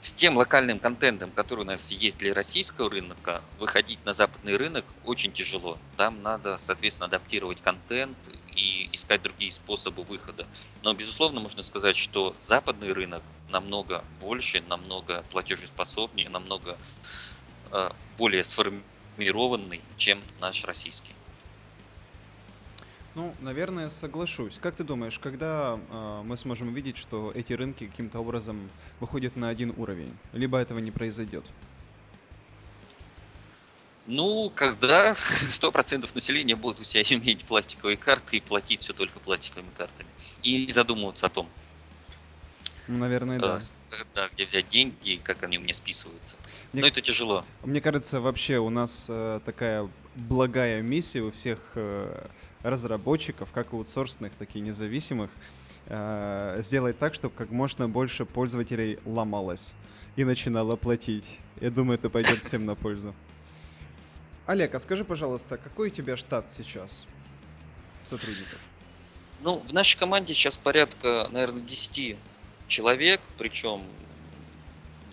[0.04, 4.84] с тем локальным контентом, который у нас есть для российского рынка, выходить на западный рынок
[5.02, 5.78] очень тяжело.
[5.96, 8.18] Там надо, соответственно, адаптировать контент
[8.54, 10.46] и искать другие способы выхода.
[10.82, 13.22] Но, безусловно, можно сказать, что западный рынок
[13.54, 16.76] намного больше, намного платежеспособнее, намного
[17.70, 21.12] э, более сформированный, чем наш российский.
[23.14, 24.58] Ну, наверное, соглашусь.
[24.58, 29.48] Как ты думаешь, когда э, мы сможем увидеть, что эти рынки каким-то образом выходят на
[29.48, 30.16] один уровень?
[30.32, 31.44] Либо этого не произойдет?
[34.06, 35.12] Ну, когда
[35.48, 40.08] 100% населения будут у себя иметь пластиковые карты и платить все только пластиковыми картами.
[40.42, 41.48] И не задумываться о том.
[42.86, 43.60] Ну, наверное, да.
[44.14, 44.28] да.
[44.28, 46.36] Где взять деньги, как они у меня списываются.
[46.72, 47.44] Мне, Но это тяжело.
[47.62, 52.26] Мне кажется, вообще у нас э, такая благая миссия у всех э,
[52.62, 55.30] разработчиков, как аутсорсных, так и независимых,
[55.86, 59.74] э, сделать так, чтобы как можно больше пользователей ломалось
[60.16, 61.38] и начинало платить.
[61.60, 63.14] Я думаю, это пойдет всем на пользу.
[64.46, 67.06] Олег, а скажи, пожалуйста, какой у тебя штат сейчас
[68.04, 68.58] сотрудников?
[69.42, 72.16] Ну, в нашей команде сейчас порядка, наверное, 10
[72.68, 73.82] человек, причем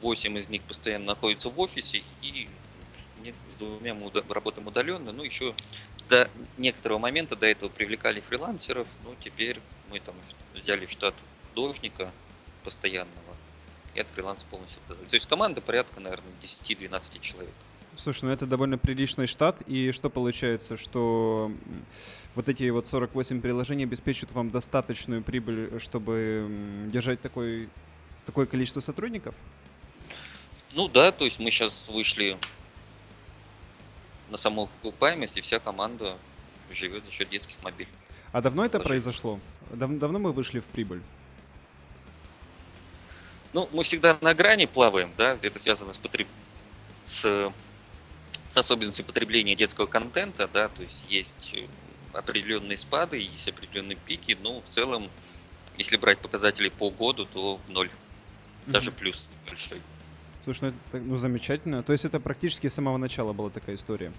[0.01, 2.49] 8 из них постоянно находятся в офисе, и
[3.23, 5.11] с двумя мы работаем удаленно.
[5.11, 5.53] Ну, еще
[6.09, 9.59] до некоторого момента до этого привлекали фрилансеров, ну, теперь
[9.89, 10.15] мы там
[10.53, 11.13] взяли в штат
[11.49, 12.11] художника
[12.63, 13.35] постоянного,
[13.93, 17.53] и от фриланса полностью То есть команда порядка, наверное, 10-12 человек.
[18.01, 21.51] Слушай, ну это довольно приличный штат, и что получается, что
[22.33, 26.47] вот эти вот 48 приложений обеспечат вам достаточную прибыль, чтобы
[26.91, 27.69] держать такой,
[28.25, 29.35] такое количество сотрудников?
[30.73, 32.39] Ну да, то есть мы сейчас вышли
[34.31, 36.17] на саму окупаемость, и вся команда
[36.71, 37.91] живет за счет детских мобилей.
[38.31, 39.39] А давно это произошло?
[39.69, 41.03] Дав- давно мы вышли в прибыль?
[43.53, 46.27] Ну, мы всегда на грани плаваем, да, это связано с, потреб...
[47.05, 47.53] с
[48.51, 51.67] с особенностью потребления детского контента, да, то есть есть э,
[52.11, 55.09] определенные спады, есть определенные пики, но в целом,
[55.77, 58.71] если брать показатели по году, то в ноль, mm-hmm.
[58.71, 59.81] даже плюс большой.
[60.43, 61.81] Слушай, ну это ну, замечательно.
[61.81, 64.11] То есть это практически с самого начала была такая история?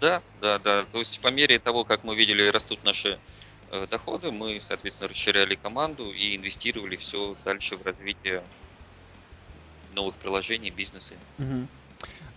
[0.00, 0.84] Да, да, да.
[0.86, 3.20] То есть по мере того, как мы видели, растут наши
[3.70, 8.42] э, доходы, мы, соответственно, расширяли команду и инвестировали все дальше в развитие
[9.94, 11.14] новых приложений, бизнеса.
[11.38, 11.68] Угу.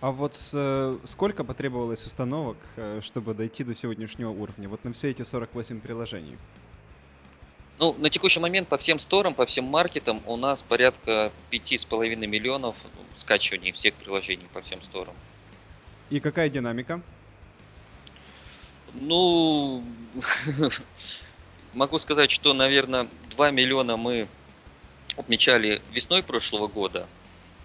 [0.00, 4.68] А вот э, сколько потребовалось установок, э, чтобы дойти до сегодняшнего уровня?
[4.68, 6.38] Вот на все эти 48 приложений.
[7.78, 12.76] Ну, на текущий момент по всем сторам, по всем маркетам у нас порядка 5,5 миллионов
[13.14, 15.14] скачиваний всех приложений по всем сторам.
[16.08, 17.02] И какая динамика?
[18.94, 19.84] Ну,
[21.74, 24.28] могу сказать, что, наверное, 2 миллиона мы
[25.16, 27.06] отмечали весной прошлого года.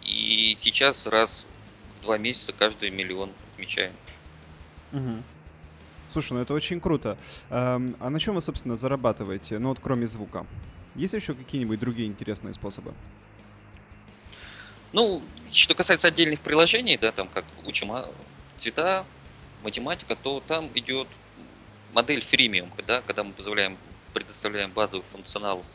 [0.02, 1.48] И сейчас раз
[2.06, 3.92] два месяца каждый миллион отмечаем.
[4.94, 5.24] Угу.
[6.10, 7.18] Слушай, ну это очень круто.
[7.50, 9.60] Эм, а на чем вы, собственно, зарабатываете?
[9.60, 10.46] Ну вот кроме звука.
[10.94, 12.94] Есть еще какие-нибудь другие интересные способы?
[14.94, 17.92] Ну, что касается отдельных приложений, да, там как учим
[18.58, 19.04] цвета,
[19.64, 21.08] математика, то там идет
[21.92, 23.78] модель фримиум, да, когда мы позволяем,
[24.14, 25.66] предоставляем базовый функционал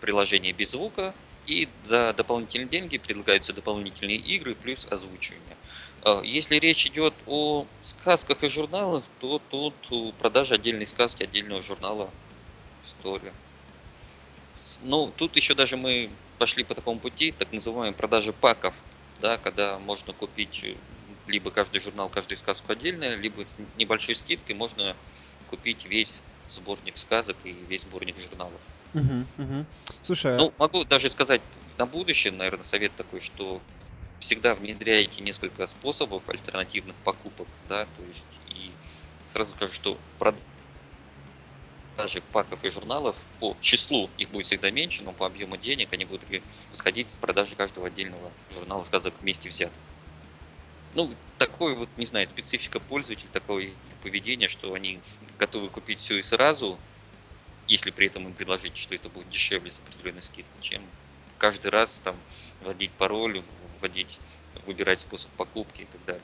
[0.00, 1.14] приложения без звука,
[1.46, 5.56] и за дополнительные деньги предлагаются дополнительные игры плюс озвучивание.
[6.02, 9.74] А, если речь идет о сказках и журналах, то тут
[10.18, 12.10] продажа отдельной сказки, отдельного журнала
[12.84, 13.32] история.
[14.82, 18.74] Ну, тут еще даже мы пошли по такому пути, так называемой продажи паков,
[19.20, 20.74] да, когда можно купить э,
[21.26, 24.96] либо каждый журнал, каждую сказку отдельно, либо с небольшой скидкой можно
[25.50, 28.60] купить весь сборник сказок и весь сборник журналов.
[28.94, 29.66] Угу, угу.
[30.02, 31.40] Слушай, ну могу даже сказать
[31.78, 33.60] на будущее, наверное, совет такой, что
[34.20, 38.70] всегда внедряйте несколько способов альтернативных покупок, да, то есть и
[39.26, 45.26] сразу скажу, что продажи паков и журналов по числу их будет всегда меньше, но по
[45.26, 46.22] объему денег они будут
[46.72, 49.72] исходить с продажи каждого отдельного журнала сказок вместе взят.
[50.94, 53.70] Ну, такой вот, не знаю, специфика пользователей, такое
[54.02, 55.00] поведение, что они
[55.38, 56.78] готовы купить все и сразу,
[57.68, 60.82] если при этом им предложить, что это будет дешевле с определенной скидкой, чем
[61.38, 62.16] каждый раз там
[62.62, 63.42] вводить пароль,
[63.80, 64.18] вводить,
[64.66, 66.22] выбирать способ покупки и так далее.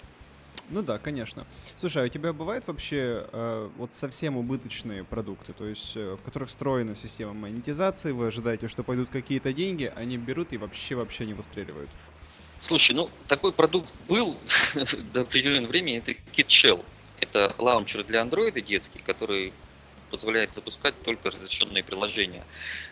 [0.70, 1.46] Ну да, конечно.
[1.76, 6.22] Слушай, а у тебя бывают вообще э, вот совсем убыточные продукты, то есть э, в
[6.22, 11.34] которых встроена система монетизации, вы ожидаете, что пойдут какие-то деньги, они берут и вообще-вообще не
[11.34, 11.90] выстреливают?
[12.60, 14.36] Слушай, ну такой продукт был
[15.12, 16.84] до определенного времени, это KitShell.
[17.18, 19.52] Это лаунчер для Android детский, который
[20.10, 22.44] позволяет запускать только разрешенные приложения.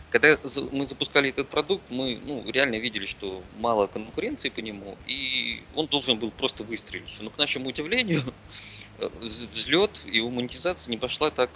[0.09, 0.37] Когда
[0.71, 5.87] мы запускали этот продукт, мы ну, реально видели, что мало конкуренции по нему, и он
[5.87, 7.15] должен был просто выстрелить.
[7.19, 8.23] Но к нашему удивлению,
[9.19, 11.49] взлет и монетизация не пошла так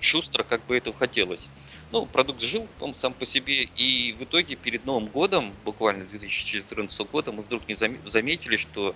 [0.00, 1.48] шустро, как бы этого хотелось.
[1.90, 7.10] Ну, продукт жил он сам по себе, и в итоге перед Новым годом, буквально 2014
[7.10, 7.76] года, мы вдруг не
[8.08, 8.94] заметили, что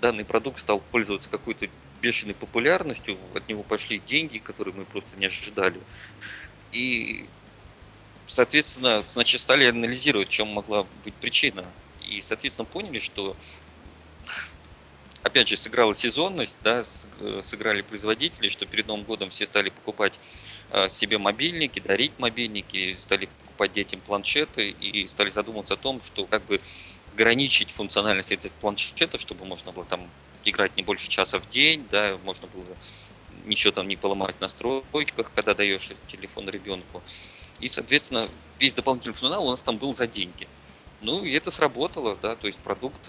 [0.00, 1.68] данный продукт стал пользоваться какой-то
[2.00, 5.80] бешеной популярностью, от него пошли деньги, которые мы просто не ожидали.
[6.72, 7.26] И,
[8.26, 11.64] соответственно, значит, стали анализировать, в чем могла быть причина.
[12.08, 13.36] И, соответственно, поняли, что
[15.22, 16.82] опять же, сыграла сезонность, да,
[17.42, 20.14] сыграли производители, что перед Новым годом все стали покупать
[20.70, 26.26] а, себе мобильники, дарить мобильники, стали покупать детям планшеты и стали задумываться о том, что
[26.26, 26.60] как бы
[27.14, 30.08] ограничить функциональность этих планшетов, чтобы можно было там
[30.50, 32.76] играть не больше часа в день, да, можно было
[33.44, 37.02] ничего там не поломать в настройках, когда даешь телефон ребенку.
[37.60, 40.46] И, соответственно, весь дополнительный функционал у нас там был за деньги.
[41.00, 43.00] Ну, и это сработало, да, то есть продукт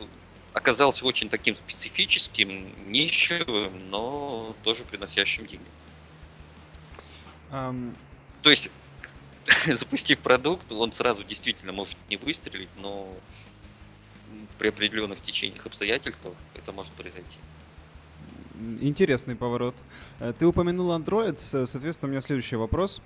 [0.54, 5.65] оказался очень таким специфическим, нишевым, но тоже приносящим деньги.
[7.52, 7.95] Um...
[8.41, 8.71] То есть,
[9.65, 13.12] запустив продукт, он сразу действительно может не выстрелить, но
[14.59, 17.37] при определенных течениях обстоятельствах это может произойти.
[18.81, 19.75] Интересный поворот.
[20.19, 23.01] Э, ты упомянул Android, соответственно, у меня следующий вопрос.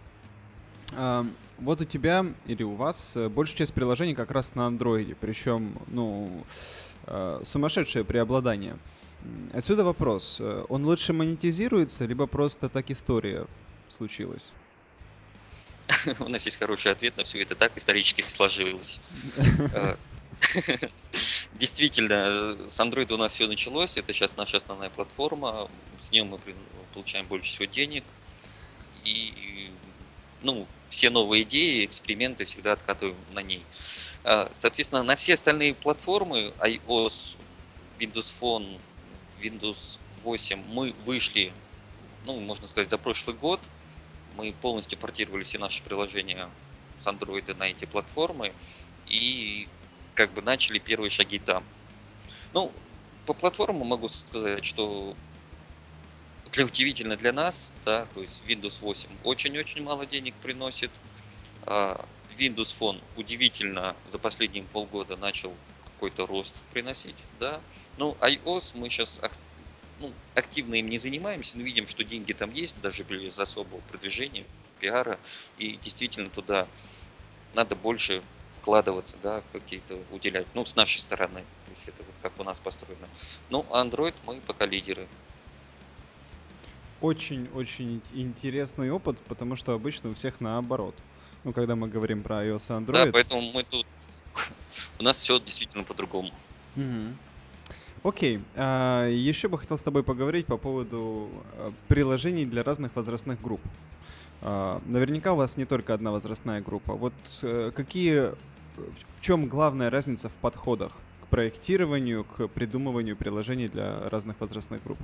[1.59, 5.79] Вот у тебя или у вас э, большая часть приложений как раз на андроиде, причем,
[5.87, 6.43] ну,
[7.05, 8.77] э, сумасшедшее преобладание.
[9.53, 13.45] Отсюда вопрос, он лучше монетизируется, либо просто так история
[13.87, 14.51] случилась?
[16.19, 18.99] У нас есть хороший ответ на все это так исторически сложилось.
[21.55, 23.97] Действительно, с Android у нас все началось.
[23.97, 25.69] Это сейчас наша основная платформа.
[26.01, 26.39] С нее мы
[26.93, 28.03] получаем больше всего денег.
[29.03, 29.71] И
[30.41, 33.63] ну, все новые идеи, эксперименты всегда откатываем на ней.
[34.23, 37.35] А, соответственно, на все остальные платформы, iOS,
[37.99, 38.79] Windows Phone,
[39.41, 41.51] Windows 8, мы вышли,
[42.25, 43.59] ну, можно сказать, за прошлый год.
[44.37, 46.49] Мы полностью портировали все наши приложения
[46.99, 48.53] с Android на эти платформы
[49.07, 49.67] и
[50.15, 51.63] как бы начали первые шаги там.
[52.53, 52.71] Ну,
[53.25, 55.15] по платформам могу сказать, что
[56.51, 60.91] для удивительно для нас, да, то есть Windows 8 очень-очень мало денег приносит.
[61.65, 62.05] А
[62.37, 65.53] Windows Phone удивительно за последние полгода начал
[65.85, 67.61] какой-то рост приносить, да.
[67.97, 69.19] Ну, iOS мы сейчас
[69.99, 74.45] ну, активно им не занимаемся, но видим, что деньги там есть, даже без особого продвижения,
[74.79, 75.19] пиара,
[75.57, 76.67] и действительно туда
[77.53, 78.21] надо больше
[78.63, 82.59] вкладываться, да, какие-то уделять, ну, с нашей стороны, то есть это вот как у нас
[82.59, 83.07] построено.
[83.49, 85.07] Ну, Android мы пока лидеры,
[87.03, 90.95] очень-очень интересный опыт, потому что обычно у всех наоборот.
[91.43, 93.05] Ну, когда мы говорим про iOS и Android.
[93.05, 93.85] Да, поэтому мы тут...
[94.99, 96.31] У нас все действительно по-другому.
[96.77, 98.09] Угу.
[98.09, 98.41] Окей.
[98.55, 103.61] А, еще бы хотел с тобой поговорить по поводу а, приложений для разных возрастных групп.
[104.41, 106.93] А, наверняка у вас не только одна возрастная группа.
[106.93, 108.31] Вот а, какие...
[108.75, 114.99] В чем главная разница в подходах к проектированию, к придумыванию приложений для разных возрастных групп?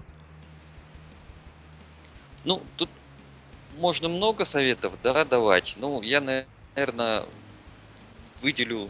[2.46, 2.90] Ну, тут
[3.78, 5.76] можно много советов да, давать.
[5.78, 7.26] Ну, я, наверное,
[8.42, 8.90] выделю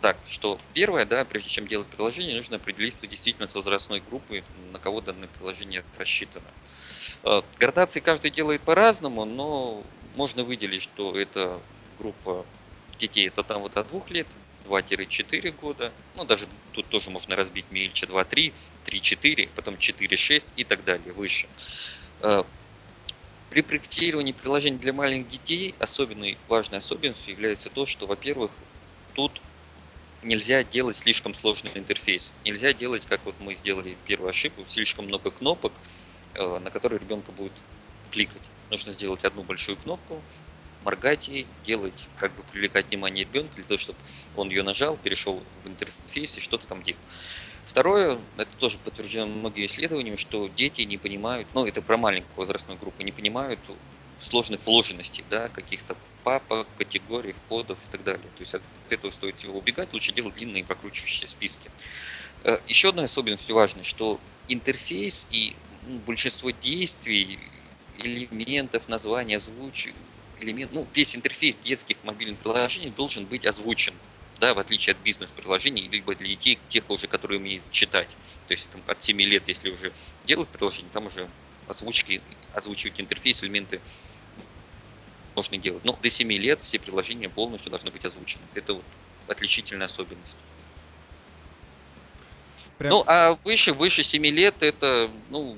[0.00, 4.78] так, что первое, да, прежде чем делать приложение, нужно определиться действительно с возрастной группой, на
[4.78, 6.44] кого данное приложение рассчитано.
[7.22, 9.82] Э, градации каждый делает по-разному, но
[10.16, 11.60] можно выделить, что это
[11.98, 12.44] группа
[13.02, 14.26] детей, это там вот от двух лет,
[14.66, 18.52] 2-4 года, ну даже тут тоже можно разбить мельче 2-3,
[18.86, 21.46] 3-4, потом 4-6 и так далее, выше.
[22.20, 22.44] Э,
[23.50, 28.50] при проектировании приложений для маленьких детей особенной важной особенностью является то, что, во-первых,
[29.14, 29.42] тут
[30.22, 32.30] нельзя делать слишком сложный интерфейс.
[32.44, 35.72] Нельзя делать, как вот мы сделали первую ошибку, слишком много кнопок,
[36.34, 37.52] э, на которые ребенка будет
[38.10, 38.42] кликать.
[38.70, 40.22] Нужно сделать одну большую кнопку,
[40.84, 43.98] моргать ей, делать, как бы привлекать внимание ребенка для того, чтобы
[44.36, 47.00] он ее нажал, перешел в интерфейс и что-то там делал.
[47.64, 52.78] Второе, это тоже подтверждено многими исследованиями, что дети не понимают, ну это про маленькую возрастную
[52.78, 53.60] группу, не понимают
[54.18, 58.26] сложных вложенностей, да, каких-то папок, категорий, входов и так далее.
[58.36, 61.70] То есть от этого стоит всего убегать, лучше делать длинные прокручивающие списки.
[62.44, 67.38] Э, еще одна особенность важная, что интерфейс и ну, большинство действий,
[67.98, 69.94] элементов, названия, озвучек,
[70.42, 73.94] элемент, ну, весь интерфейс детских мобильных приложений должен быть озвучен
[74.42, 78.08] да, в отличие от бизнес-приложений, либо для детей, тех уже, которые умеют читать.
[78.48, 79.92] То есть там, от 7 лет, если уже
[80.24, 81.28] делают приложение, там уже
[81.68, 82.20] озвучки,
[82.52, 83.80] озвучивать интерфейс, элементы
[85.36, 85.84] можно делать.
[85.84, 88.42] Но до 7 лет все приложения полностью должны быть озвучены.
[88.54, 88.84] Это вот
[89.28, 90.34] отличительная особенность.
[92.78, 92.90] Прям...
[92.90, 95.56] Ну, а выше, выше 7 лет это, ну,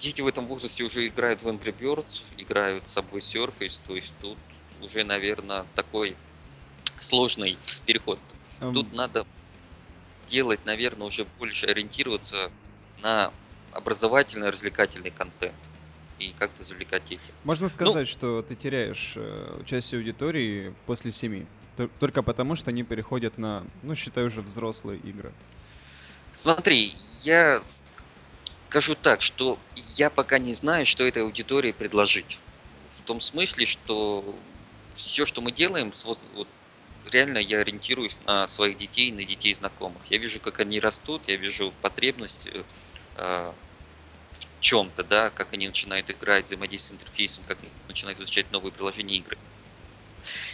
[0.00, 4.12] дети в этом возрасте уже играют в Angry Birds, играют в Subway Surface, то есть
[4.20, 4.38] тут
[4.80, 6.16] уже, наверное, такой
[6.98, 8.18] сложный переход.
[8.60, 8.72] Um...
[8.72, 9.26] Тут надо
[10.26, 12.50] делать, наверное, уже больше ориентироваться
[13.02, 13.32] на
[13.72, 15.54] образовательный, развлекательный контент
[16.18, 17.32] и как-то завлекать детей.
[17.44, 21.46] Можно ну сказать, ну, что ты теряешь э, часть аудитории после семи,
[21.98, 25.32] только потому, что они переходят на, ну, считай, уже взрослые игры.
[26.32, 27.62] Смотри, я
[28.70, 29.58] скажу так, что
[29.96, 32.38] я пока не знаю, что этой аудитории предложить.
[32.92, 34.24] В том смысле, что
[34.94, 36.46] все, что мы делаем, вот
[37.10, 40.00] реально я ориентируюсь на своих детей, на детей знакомых.
[40.08, 42.62] Я вижу, как они растут, я вижу потребность э,
[43.16, 43.52] э
[44.32, 48.72] в чем-то, да, как они начинают играть, взаимодействовать с интерфейсом, как они начинают изучать новые
[48.72, 49.38] приложения игры.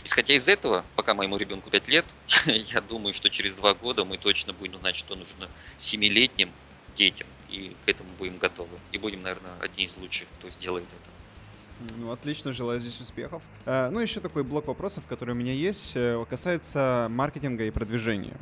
[0.04, 2.06] Исходя из этого, пока моему ребенку 5 лет,
[2.46, 6.50] я думаю, что через 2 года мы точно будем знать, что нужно 7-летним
[6.94, 8.76] детям, и к этому будем готовы.
[8.92, 11.94] И будем, наверное, одни из лучших, кто сделает это.
[11.96, 13.42] Ну, отлично, желаю здесь успехов.
[13.66, 18.36] Э, ну, еще такой блок вопросов, который у меня есть, э, касается маркетинга и продвижения.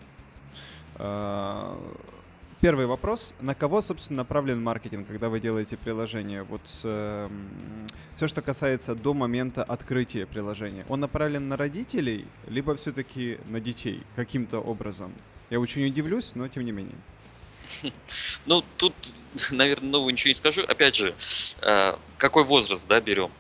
[0.97, 1.77] Э,
[2.61, 3.35] первый вопрос.
[3.41, 6.45] На кого, собственно, направлен маркетинг, когда вы делаете приложение?
[6.45, 7.29] Вот э,
[8.17, 10.87] все, что касается до момента открытия приложения.
[10.89, 15.13] Он направлен на родителей, либо все-таки на детей каким-то образом?
[15.51, 16.97] Я очень удивлюсь, но тем не менее.
[18.47, 18.95] Ну, тут,
[19.51, 20.63] наверное, нового ничего не скажу.
[20.63, 21.15] Опять же,
[21.61, 23.31] э, какой возраст, да, берем?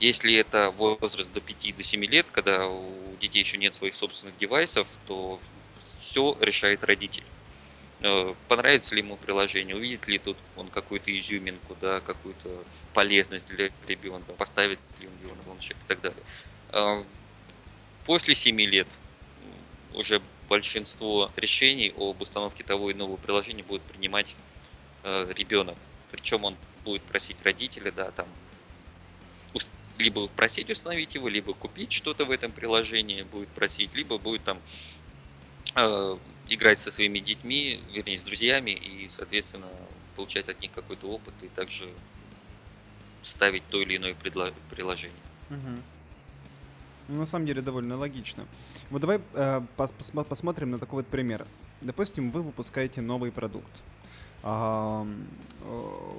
[0.00, 4.36] Если это возраст до 5 до 7 лет, когда у детей еще нет своих собственных
[4.36, 5.38] девайсов, то
[6.00, 7.24] все решает родитель.
[8.00, 13.70] Э, понравится ли ему приложение, увидит ли тут он какую-то изюминку, да, какую-то полезность для
[13.86, 16.22] ребенка, поставит ли он его на планшет и так далее.
[16.70, 17.04] Э,
[18.04, 18.88] после 7 лет
[19.94, 20.20] уже
[20.52, 24.36] большинство решений об установке того иного приложения будет принимать
[25.02, 25.78] э, ребенок.
[26.10, 28.28] Причем он будет просить родителя, да, там,
[29.96, 34.60] либо просить установить его, либо купить что-то в этом приложении будет просить, либо будет там
[36.48, 39.68] играть со своими детьми, вернее, с друзьями, и, соответственно,
[40.16, 41.88] получать от них какой-то опыт и также
[43.22, 45.24] ставить то или иное предло- приложение.
[45.48, 45.82] Угу.
[47.08, 48.44] Ну, на самом деле довольно логично.
[48.90, 51.46] Вот давай э, пос- пос- посмотрим на такой вот пример.
[51.80, 53.70] Допустим, вы выпускаете новый продукт.
[54.44, 55.06] А,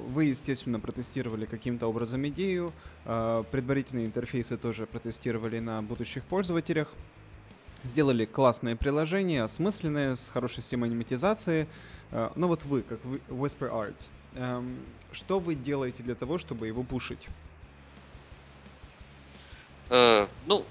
[0.10, 2.72] вы, естественно, протестировали каким-то образом идею,
[3.06, 6.94] а, предварительные интерфейсы тоже протестировали на будущих пользователях,
[7.84, 11.68] сделали классное приложение, осмысленное, с хорошей системой монетизации.
[12.12, 14.78] Э, ну вот вы, как Whisper Arts, эм,
[15.12, 17.28] что вы делаете для того, чтобы его пушить?
[19.90, 20.66] Э, ну,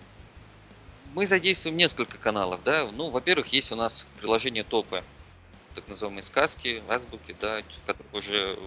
[1.15, 2.91] мы задействуем несколько каналов, да.
[2.93, 5.05] Ну, во-первых, есть у нас приложение топы,
[5.75, 8.59] так называемые сказки, азбуки, да, в которых уже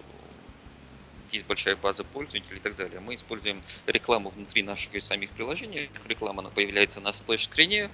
[1.32, 3.00] есть большая база пользователей и так далее.
[3.00, 5.90] Мы используем рекламу внутри наших самих приложений.
[6.08, 7.90] Реклама она появляется на splash screen е,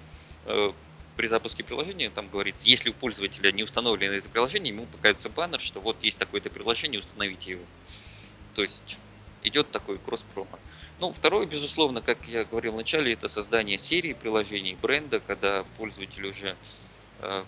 [0.45, 0.71] Э,
[1.17, 5.59] при запуске приложения там говорит, если у пользователя не установлено это приложение, ему показывается баннер,
[5.59, 7.63] что вот есть такое-то приложение, установите его.
[8.55, 8.97] То есть
[9.43, 10.57] идет такой кросс-промо.
[11.01, 16.27] Ну, второе, безусловно, как я говорил в начале, это создание серии приложений, бренда, когда пользователь
[16.27, 16.55] уже
[17.21, 17.43] э,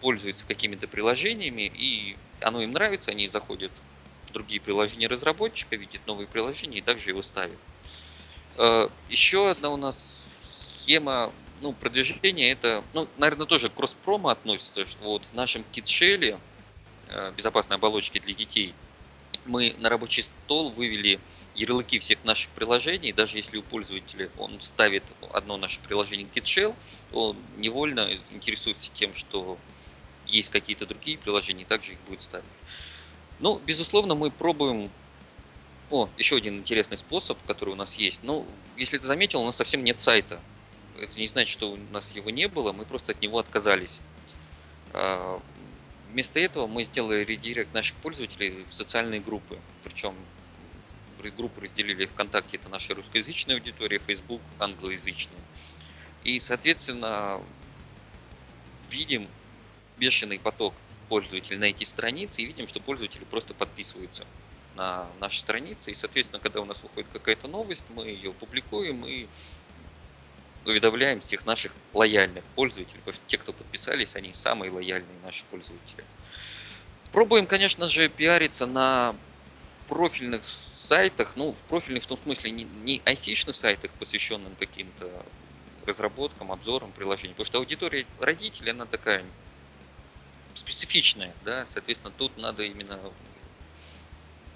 [0.00, 3.70] пользуется какими-то приложениями, и оно им нравится, они заходят
[4.26, 7.58] в другие приложения разработчика, видят новые приложения и также его ставят.
[8.56, 10.22] Э, еще одна у нас
[10.78, 11.30] схема
[11.60, 16.38] ну, продвижение это, ну, наверное, тоже к кросс-промо относится, что вот в нашем китшеле
[17.08, 18.72] э, безопасной оболочки для детей
[19.44, 21.20] мы на рабочий стол вывели
[21.54, 26.74] ярлыки всех наших приложений, даже если у пользователя он ставит одно наше приложение KitShell,
[27.12, 29.58] он невольно интересуется тем, что
[30.26, 32.44] есть какие-то другие приложения, также их будет ставить.
[33.40, 34.90] Ну, безусловно, мы пробуем...
[35.90, 38.20] О, еще один интересный способ, который у нас есть.
[38.22, 38.46] Ну,
[38.76, 40.40] если ты заметил, у нас совсем нет сайта
[40.98, 44.00] это не значит, что у нас его не было, мы просто от него отказались.
[44.92, 45.40] А,
[46.12, 49.58] вместо этого мы сделали редирект наших пользователей в социальные группы.
[49.82, 50.14] Причем
[51.30, 55.40] группы разделили ВКонтакте, это наша русскоязычная аудитория, Facebook англоязычная.
[56.24, 57.40] И, соответственно,
[58.90, 59.28] видим
[59.98, 60.74] бешеный поток
[61.08, 64.24] пользователей на эти страницы и видим, что пользователи просто подписываются
[64.76, 65.90] на наши страницы.
[65.90, 69.26] И, соответственно, когда у нас выходит какая-то новость, мы ее публикуем и
[70.66, 76.04] уведомляем всех наших лояльных пользователей, потому что те, кто подписались, они самые лояльные наши пользователи.
[77.12, 79.14] Пробуем, конечно же, пиариться на
[79.88, 85.10] профильных сайтах, ну, в профильных в том смысле не, не айтишных сайтах, посвященных каким-то
[85.86, 89.24] разработкам, обзорам приложений, потому что аудитория родителей, она такая
[90.54, 92.98] специфичная, да, соответственно, тут надо именно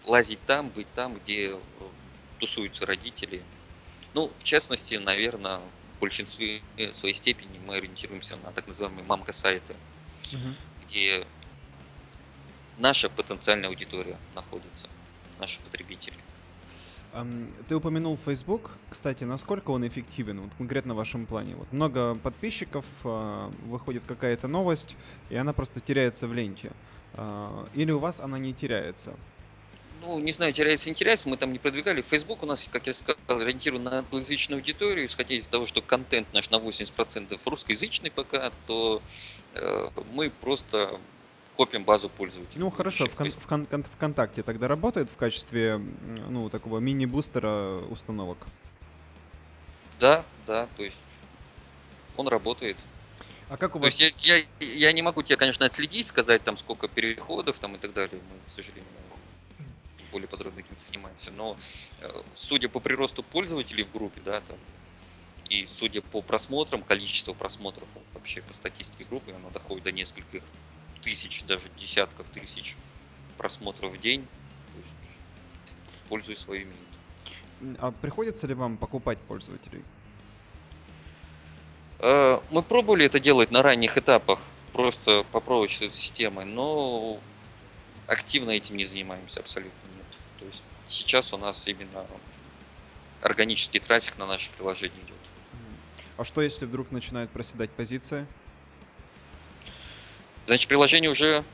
[0.05, 1.57] лазить там, быть там, где
[2.39, 3.43] тусуются родители.
[4.15, 5.61] Ну, в частности, наверное,
[5.97, 6.63] в большинстве
[6.95, 9.75] своей степени мы ориентируемся на так называемые мамка-сайты,
[10.33, 10.55] угу.
[10.87, 11.27] где
[12.79, 14.89] наша потенциальная аудитория находится,
[15.39, 16.17] наши потребители.
[17.69, 18.73] Ты упомянул Facebook.
[18.91, 21.55] Кстати, насколько он эффективен, вот конкретно в вашем плане?
[21.57, 24.95] Вот много подписчиков, а, выходит какая-то новость,
[25.31, 26.71] и она просто теряется в ленте.
[27.15, 29.15] А, или у вас она не теряется?
[30.01, 32.03] ну, не знаю, теряется, не теряется, мы там не продвигали.
[32.03, 36.33] Facebook у нас, как я сказал, ориентирован на англоязычную аудиторию, исходя из того, что контент
[36.33, 39.03] наш на 80% русскоязычный пока, то
[39.55, 41.01] э, мы просто
[41.59, 42.61] копим базу пользователей.
[42.61, 45.81] Ну хорошо, в, кон- в, кон- ВКонтакте тогда работает в качестве
[46.29, 48.39] ну, такого мини-бустера установок?
[49.99, 50.97] Да, да, то есть
[52.17, 52.77] он работает.
[53.49, 54.01] А как у То вас...
[54.01, 57.79] есть я, я, я не могу тебе, конечно, отследить, сказать там сколько переходов там и
[57.79, 58.21] так далее.
[58.31, 58.85] Мы, к сожалению,
[60.13, 61.33] более подробно этим занимаемся.
[61.33, 61.57] Но
[62.01, 64.57] э, судя по приросту пользователей в группе, да, там,
[65.49, 70.43] и судя по просмотрам, количество просмотров вообще по статистике группы, оно доходит до нескольких
[71.03, 72.77] тысяч, даже десятков тысяч
[73.37, 74.23] просмотров в день.
[74.23, 74.91] То есть,
[76.09, 77.77] пользуюсь свою минуту.
[77.79, 79.83] А приходится ли вам покупать пользователей?
[81.99, 84.41] Э, Мы пробовали это делать на ранних этапах,
[84.73, 87.19] просто попробовать системой, но
[88.07, 90.07] активно этим не занимаемся абсолютно нет.
[90.39, 92.07] То есть сейчас у нас именно
[93.21, 95.17] органический трафик на наше приложение идет.
[96.17, 98.27] А что, если вдруг начинает проседать позиция?
[100.49, 101.45] Значит, приложение уже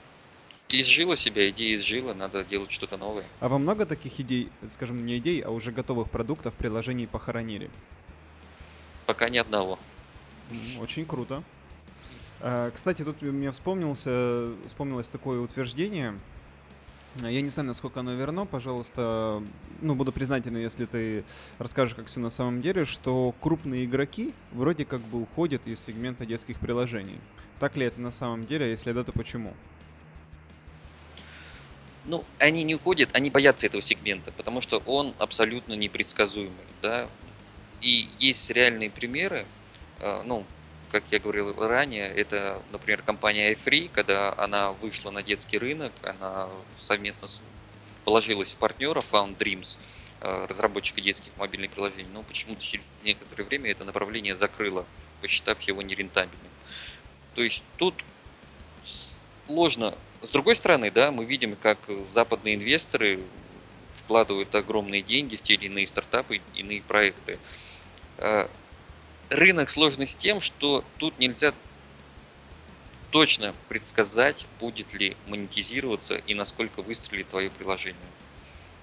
[0.68, 3.24] изжило себя, идея изжила, надо делать что-то новое.
[3.40, 7.72] А вы много таких идей, скажем, не идей, а уже готовых продуктов, приложений похоронили?
[9.06, 9.80] Пока ни одного.
[10.80, 11.42] Очень круто.
[12.40, 16.16] А, Кстати, тут мне вспомнился, вспомнилось такое утверждение.
[17.16, 18.46] Я не знаю, насколько оно верно.
[18.46, 19.42] Пожалуйста,
[19.80, 21.24] ну, буду признателен, если ты
[21.58, 26.24] расскажешь, как все на самом деле, что крупные игроки вроде как бы уходят из сегмента
[26.24, 27.18] детских приложений.
[27.58, 28.70] Так ли это на самом деле?
[28.70, 29.54] Если да, то почему?
[32.04, 36.52] Ну, они не уходят, они боятся этого сегмента, потому что он абсолютно непредсказуемый,
[36.82, 37.08] да.
[37.80, 39.46] И есть реальные примеры,
[40.00, 40.44] э, ну,
[40.90, 46.48] как я говорил ранее, это, например, компания iFree, когда она вышла на детский рынок, она
[46.80, 47.26] совместно
[48.04, 49.78] вложилась в партнеров Found Dreams,
[50.20, 54.84] э, разработчика детских мобильных приложений, но почему-то через некоторое время это направление закрыло,
[55.20, 56.53] посчитав его нерентабельным.
[57.34, 57.94] То есть тут
[59.46, 59.96] сложно.
[60.22, 61.78] С другой стороны, да, мы видим, как
[62.12, 63.20] западные инвесторы
[63.94, 67.38] вкладывают огромные деньги в те или иные стартапы, иные проекты.
[68.18, 68.48] Э,
[69.30, 71.54] Рынок сложный с тем, что тут нельзя
[73.10, 78.00] точно предсказать, будет ли монетизироваться и насколько выстрелит твое приложение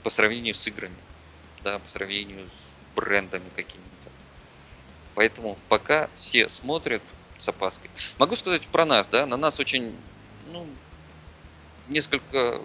[0.04, 0.96] по сравнению с играми,
[1.64, 4.12] да, по сравнению с брендами какими-то.
[5.16, 7.04] Поэтому пока все смотрят
[7.42, 7.90] с опаской.
[8.18, 9.96] Могу сказать про нас, да, на нас очень,
[10.52, 10.66] ну,
[11.90, 12.62] несколько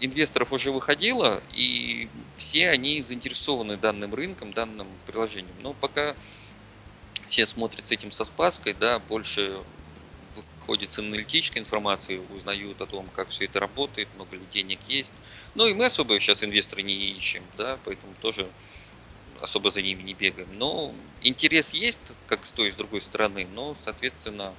[0.00, 5.54] инвесторов уже выходило, и все они заинтересованы данным рынком, данным приложением.
[5.62, 6.14] Но пока
[7.26, 9.58] все смотрят с этим со спаской, да, больше
[10.34, 15.12] выходит с аналитической информацией, узнают о том, как все это работает, много ли денег есть.
[15.54, 18.48] Ну и мы особо сейчас инвесторы не ищем, да, поэтому тоже
[19.40, 20.48] особо за ними не бегаем.
[20.52, 24.52] Но интерес есть, как с той и с другой стороны, но, соответственно,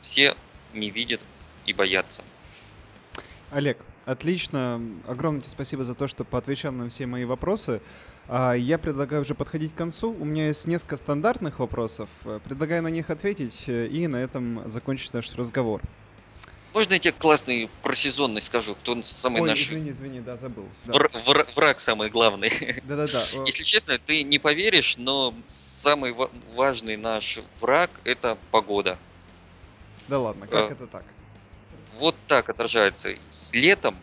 [0.00, 0.36] все
[0.72, 1.20] не видят
[1.66, 2.22] и боятся.
[3.50, 4.80] Олег, отлично.
[5.06, 7.80] Огромное тебе спасибо за то, что поотвечал на все мои вопросы.
[8.28, 10.12] А, Я предлагаю уже подходить к концу.
[10.12, 12.08] У меня есть несколько стандартных вопросов.
[12.44, 15.80] Предлагаю на них ответить, э, и на этом закончить наш разговор.
[16.74, 20.68] Можно я тебе классный про сезонность скажу, кто самый Ой, наш извини, извини, да, забыл.
[20.84, 20.94] Да.
[20.94, 22.50] вр- вр- враг самый главный.
[22.82, 23.22] Да-да-да.
[23.46, 28.98] Если честно, ты не поверишь, но самый ва- важный наш враг это погода.
[30.08, 31.04] Да ладно, как э, это так?
[31.96, 33.14] Вот так отражается.
[33.52, 33.96] Летом,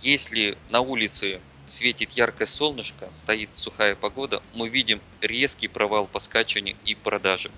[0.00, 6.76] если на улице светит яркое солнышко, стоит сухая погода, мы видим резкий провал по скачиванию
[6.86, 7.50] и продаже.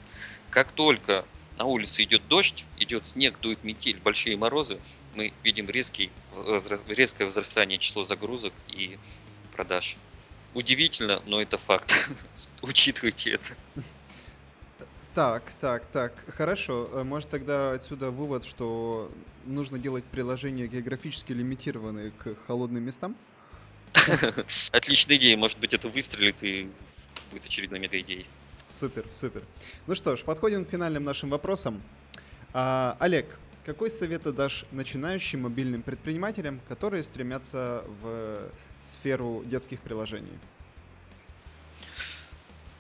[0.51, 1.25] Как только
[1.59, 4.79] на улице идет дождь, идет снег, дует метель, большие морозы,
[5.15, 6.11] мы видим резкий,
[6.89, 8.99] резкое возрастание числа загрузок и
[9.53, 9.97] продаж.
[10.55, 12.09] Удивительно, но это факт.
[12.63, 13.55] Учитывайте это.
[15.15, 16.91] Так, так, так, хорошо.
[16.93, 19.11] Э, Может тогда отсюда вывод, что
[19.47, 23.17] нужно делать приложения географически лимитированные к холодным местам?
[24.73, 25.37] Отличная идея.
[25.39, 26.69] Может быть, это выстрелит и
[27.31, 28.27] будет очередной мега идеей.
[28.69, 29.43] Супер, супер.
[29.87, 31.81] Ну что ж, подходим к финальным нашим вопросам.
[32.53, 38.51] А, Олег, какой совет дашь начинающим мобильным предпринимателям, которые стремятся в
[38.81, 40.39] сферу детских приложений?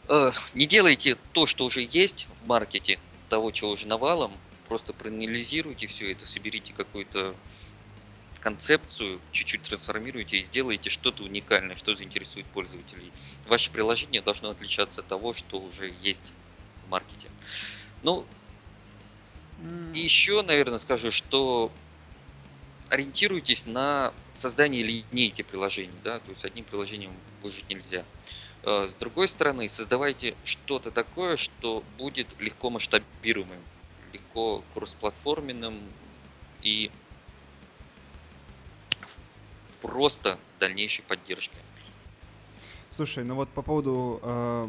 [0.09, 4.33] Э, Не делайте то, что уже есть в маркете, того, чего уже навалом.
[4.69, 7.35] Просто проанализируйте все это, соберите какую-то
[8.47, 13.11] концепцию, чуть-чуть трансформируйте и сделайте что-то уникальное, что заинтересует пользователей.
[13.49, 16.23] Ваше приложение должно отличаться от того, что уже есть
[16.85, 17.27] в маркете.
[18.05, 18.25] Ну,
[19.93, 21.73] и еще, наверное, скажу, что
[22.89, 27.11] ориентируйтесь на создание линейки приложений, да, то есть одним приложением
[27.43, 28.05] выжить нельзя.
[28.63, 33.59] Э, С другой стороны, создавайте что-то такое, что будет легко масштабируемым,
[34.13, 35.81] легко кроссплатформенным
[36.63, 36.93] и
[39.87, 41.57] просто дальнейшей поддержки.
[42.91, 44.69] Слушай, ну вот по поводу э,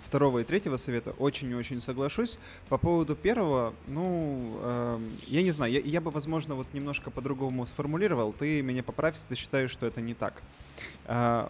[0.00, 2.38] второго и третьего совета очень и очень соглашусь.
[2.68, 7.66] По поводу первого, ну, э, я не знаю, я, я бы, возможно, вот немножко по-другому
[7.66, 8.32] сформулировал.
[8.32, 10.42] Ты меня поправь, если ты считаешь, что это не так.
[11.06, 11.48] Э,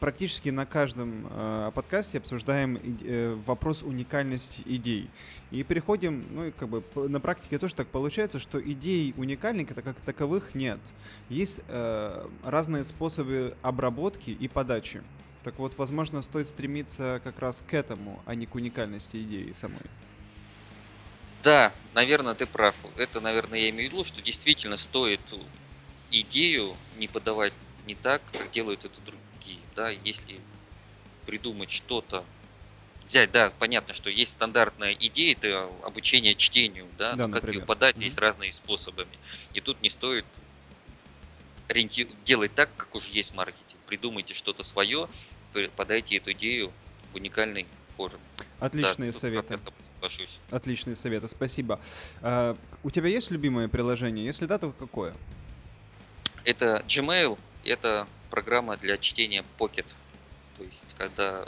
[0.00, 5.08] практически на каждом э, подкасте обсуждаем э, вопрос уникальности идей.
[5.50, 9.96] И переходим, ну, и как бы на практике тоже так получается, что идей уникальных как
[10.00, 10.80] таковых нет.
[11.28, 15.02] Есть э, разные способы обработки и подачи.
[15.44, 19.78] Так вот, возможно, стоит стремиться как раз к этому, а не к уникальности идеи самой.
[21.42, 22.74] Да, наверное, ты прав.
[22.96, 25.20] Это, наверное, я имею в виду, что действительно стоит
[26.10, 27.52] идею не подавать
[27.86, 29.60] не так, как делают это другие.
[29.76, 30.40] Да, если
[31.26, 32.24] придумать что-то,
[33.04, 37.60] взять, да, понятно, что есть стандартная идея, это обучение чтению, да, да но как ее
[37.60, 38.04] подать, mm-hmm.
[38.04, 39.18] есть разные способами.
[39.52, 40.24] И тут не стоит
[41.68, 42.08] ориенти...
[42.24, 43.80] делать так, как уже есть маркетинг.
[43.86, 45.08] Придумайте что-то свое,
[45.76, 46.72] подайте эту идею
[47.12, 48.20] в уникальной форме.
[48.60, 49.56] Отличные да, советы.
[50.50, 51.80] Отличные советы, спасибо.
[52.20, 54.24] А, у тебя есть любимое приложение?
[54.24, 55.14] Если да, то какое?
[56.44, 59.86] Это Gmail, это программа для чтения Pocket.
[60.58, 61.46] То есть, когда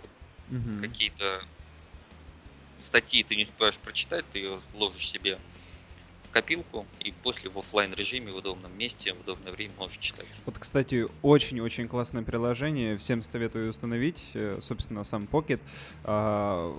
[0.50, 0.80] угу.
[0.80, 1.42] какие-то
[2.80, 5.38] статьи ты не успеваешь прочитать, ты ее ложишь себе
[6.31, 10.27] копилку, и после в офлайн режиме в удобном месте, в удобное время можешь читать.
[10.45, 15.61] Вот, кстати, очень-очень классное приложение, всем советую установить, э, собственно, сам Pocket.
[16.05, 16.74] А,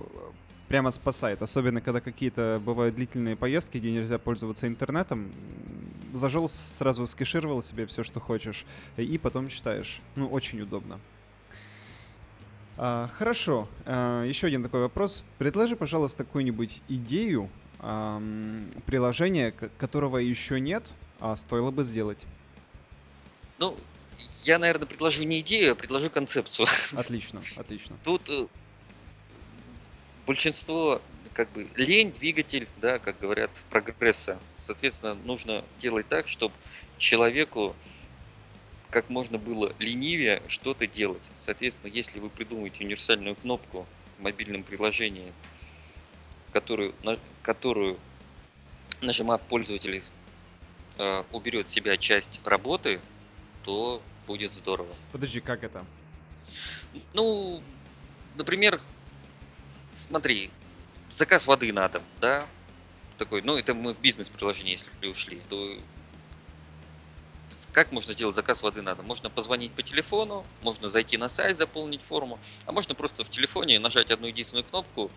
[0.68, 5.32] прямо спасает, особенно когда какие-то бывают длительные поездки, где нельзя пользоваться интернетом.
[6.12, 8.64] Зажел, сразу скешировал себе все, что хочешь,
[8.96, 10.00] и потом читаешь.
[10.16, 11.00] Ну, очень удобно.
[12.76, 13.68] А, хорошо.
[13.84, 15.24] А, еще один такой вопрос.
[15.38, 22.26] Предложи, пожалуйста, какую-нибудь идею, эм, приложение, которого еще нет, а стоило бы сделать?
[23.58, 23.76] Ну,
[24.44, 26.66] я, наверное, предложу не идею, а предложу концепцию.
[26.96, 27.96] Отлично, отлично.
[28.04, 28.46] Тут э,
[30.26, 31.02] большинство,
[31.32, 34.38] как бы, лень, двигатель, да, как говорят, прогресса.
[34.56, 36.54] Соответственно, нужно делать так, чтобы
[36.98, 37.74] человеку
[38.90, 41.22] как можно было ленивее что-то делать.
[41.40, 43.86] Соответственно, если вы придумаете универсальную кнопку
[44.18, 45.32] в мобильном приложении,
[46.52, 47.18] которую, на,
[47.48, 47.96] которую
[49.00, 50.02] нажимав пользователь
[50.98, 53.00] э, уберет себя часть работы,
[53.64, 54.94] то будет здорово.
[55.12, 55.82] Подожди, как это?
[57.14, 57.62] Ну,
[58.36, 58.82] например,
[59.94, 60.50] смотри,
[61.10, 62.46] заказ воды на дом, да,
[63.16, 65.78] такой, ну, это мы в бизнес-приложение, если ушли, то
[67.72, 69.06] как можно сделать заказ воды на дом?
[69.06, 73.78] Можно позвонить по телефону, можно зайти на сайт, заполнить форму, а можно просто в телефоне
[73.78, 75.10] нажать одну единственную кнопку,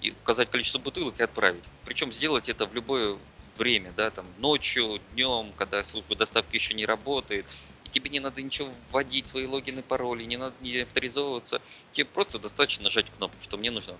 [0.00, 1.64] и указать количество бутылок и отправить.
[1.84, 3.18] Причем сделать это в любое
[3.56, 7.46] время, да, там ночью, днем, когда служба доставки еще не работает,
[7.84, 11.60] и тебе не надо ничего вводить, свои логины, пароли, не надо не авторизовываться,
[11.92, 13.94] тебе просто достаточно нажать кнопку, что мне нужна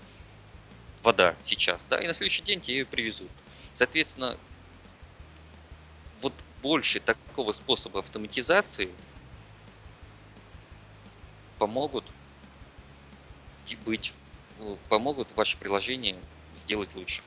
[1.02, 3.30] вода сейчас, да, и на следующий день тебе ее привезут.
[3.72, 4.36] Соответственно,
[6.22, 8.90] вот больше такого способа автоматизации
[11.58, 12.04] помогут
[13.84, 14.19] быть ну,
[14.88, 16.16] помогут ваше приложение
[16.56, 17.22] сделать лучше.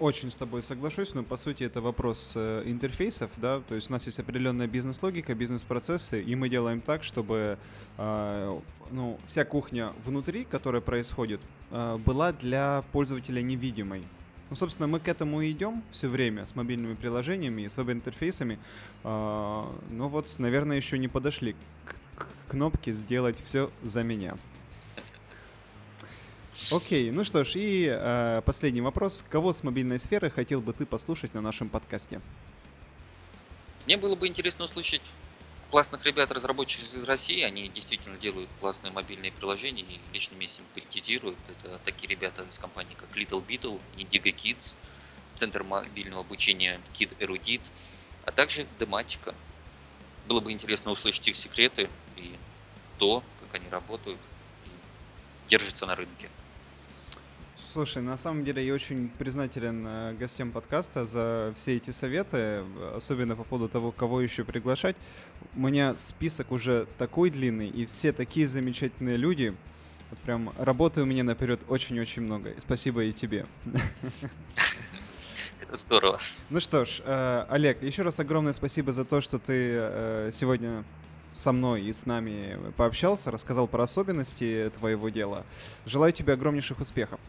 [0.00, 3.92] Очень с тобой соглашусь, но по сути это вопрос э, интерфейсов, да, то есть у
[3.92, 7.58] нас есть определенная бизнес-логика, бизнес-процессы, и мы делаем так, чтобы
[7.96, 8.60] э,
[8.92, 11.40] ну, вся кухня внутри, которая происходит,
[11.72, 14.04] э, была для пользователя невидимой.
[14.50, 18.60] Ну, собственно, мы к этому и идем все время с мобильными приложениями и с веб-интерфейсами.
[19.02, 24.36] Э, но вот, наверное, еще не подошли к, к кнопке «Сделать все за меня».
[26.72, 29.24] Окей, ну что ж, и э, последний вопрос.
[29.30, 32.20] Кого с мобильной сферы хотел бы ты послушать на нашем подкасте?
[33.86, 35.02] Мне было бы интересно услышать
[35.70, 37.42] классных ребят, разработчиков из России.
[37.42, 41.38] Они действительно делают классные мобильные приложения и лично меня симпатизируют.
[41.48, 44.74] Это такие ребята из компании, как Little Beetle, Indigo Kids,
[45.36, 47.60] Центр мобильного обучения Kid Erudit,
[48.24, 49.34] а также Dematica.
[50.26, 52.34] Было бы интересно услышать их секреты и
[52.98, 54.18] то, как они работают
[54.66, 56.28] и держатся на рынке.
[57.70, 62.64] Слушай, на самом деле я очень признателен э, гостям подкаста за все эти советы,
[62.96, 64.96] особенно по поводу того, кого еще приглашать.
[65.54, 69.54] У меня список уже такой длинный, и все такие замечательные люди.
[70.08, 72.54] Вот прям работы у меня наперед очень-очень много.
[72.58, 73.44] спасибо и тебе.
[75.60, 76.20] Это здорово.
[76.48, 80.84] Ну что ж, э, Олег, еще раз огромное спасибо за то, что ты э, сегодня
[81.34, 85.44] со мной и с нами пообщался, рассказал про особенности твоего дела.
[85.84, 87.20] Желаю тебе огромнейших успехов.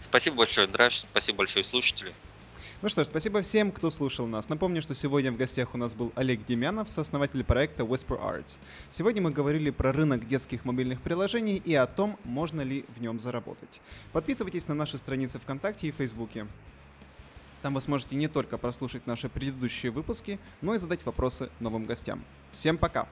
[0.00, 2.12] Спасибо большое, Драш, спасибо большое, слушатели.
[2.82, 4.48] Ну что ж, спасибо всем, кто слушал нас.
[4.48, 8.58] Напомню, что сегодня в гостях у нас был Олег Демянов, сооснователь проекта Whisper Arts.
[8.88, 13.20] Сегодня мы говорили про рынок детских мобильных приложений и о том, можно ли в нем
[13.20, 13.82] заработать.
[14.12, 16.46] Подписывайтесь на наши страницы ВКонтакте и Фейсбуке.
[17.60, 22.24] Там вы сможете не только прослушать наши предыдущие выпуски, но и задать вопросы новым гостям.
[22.50, 23.06] Всем пока!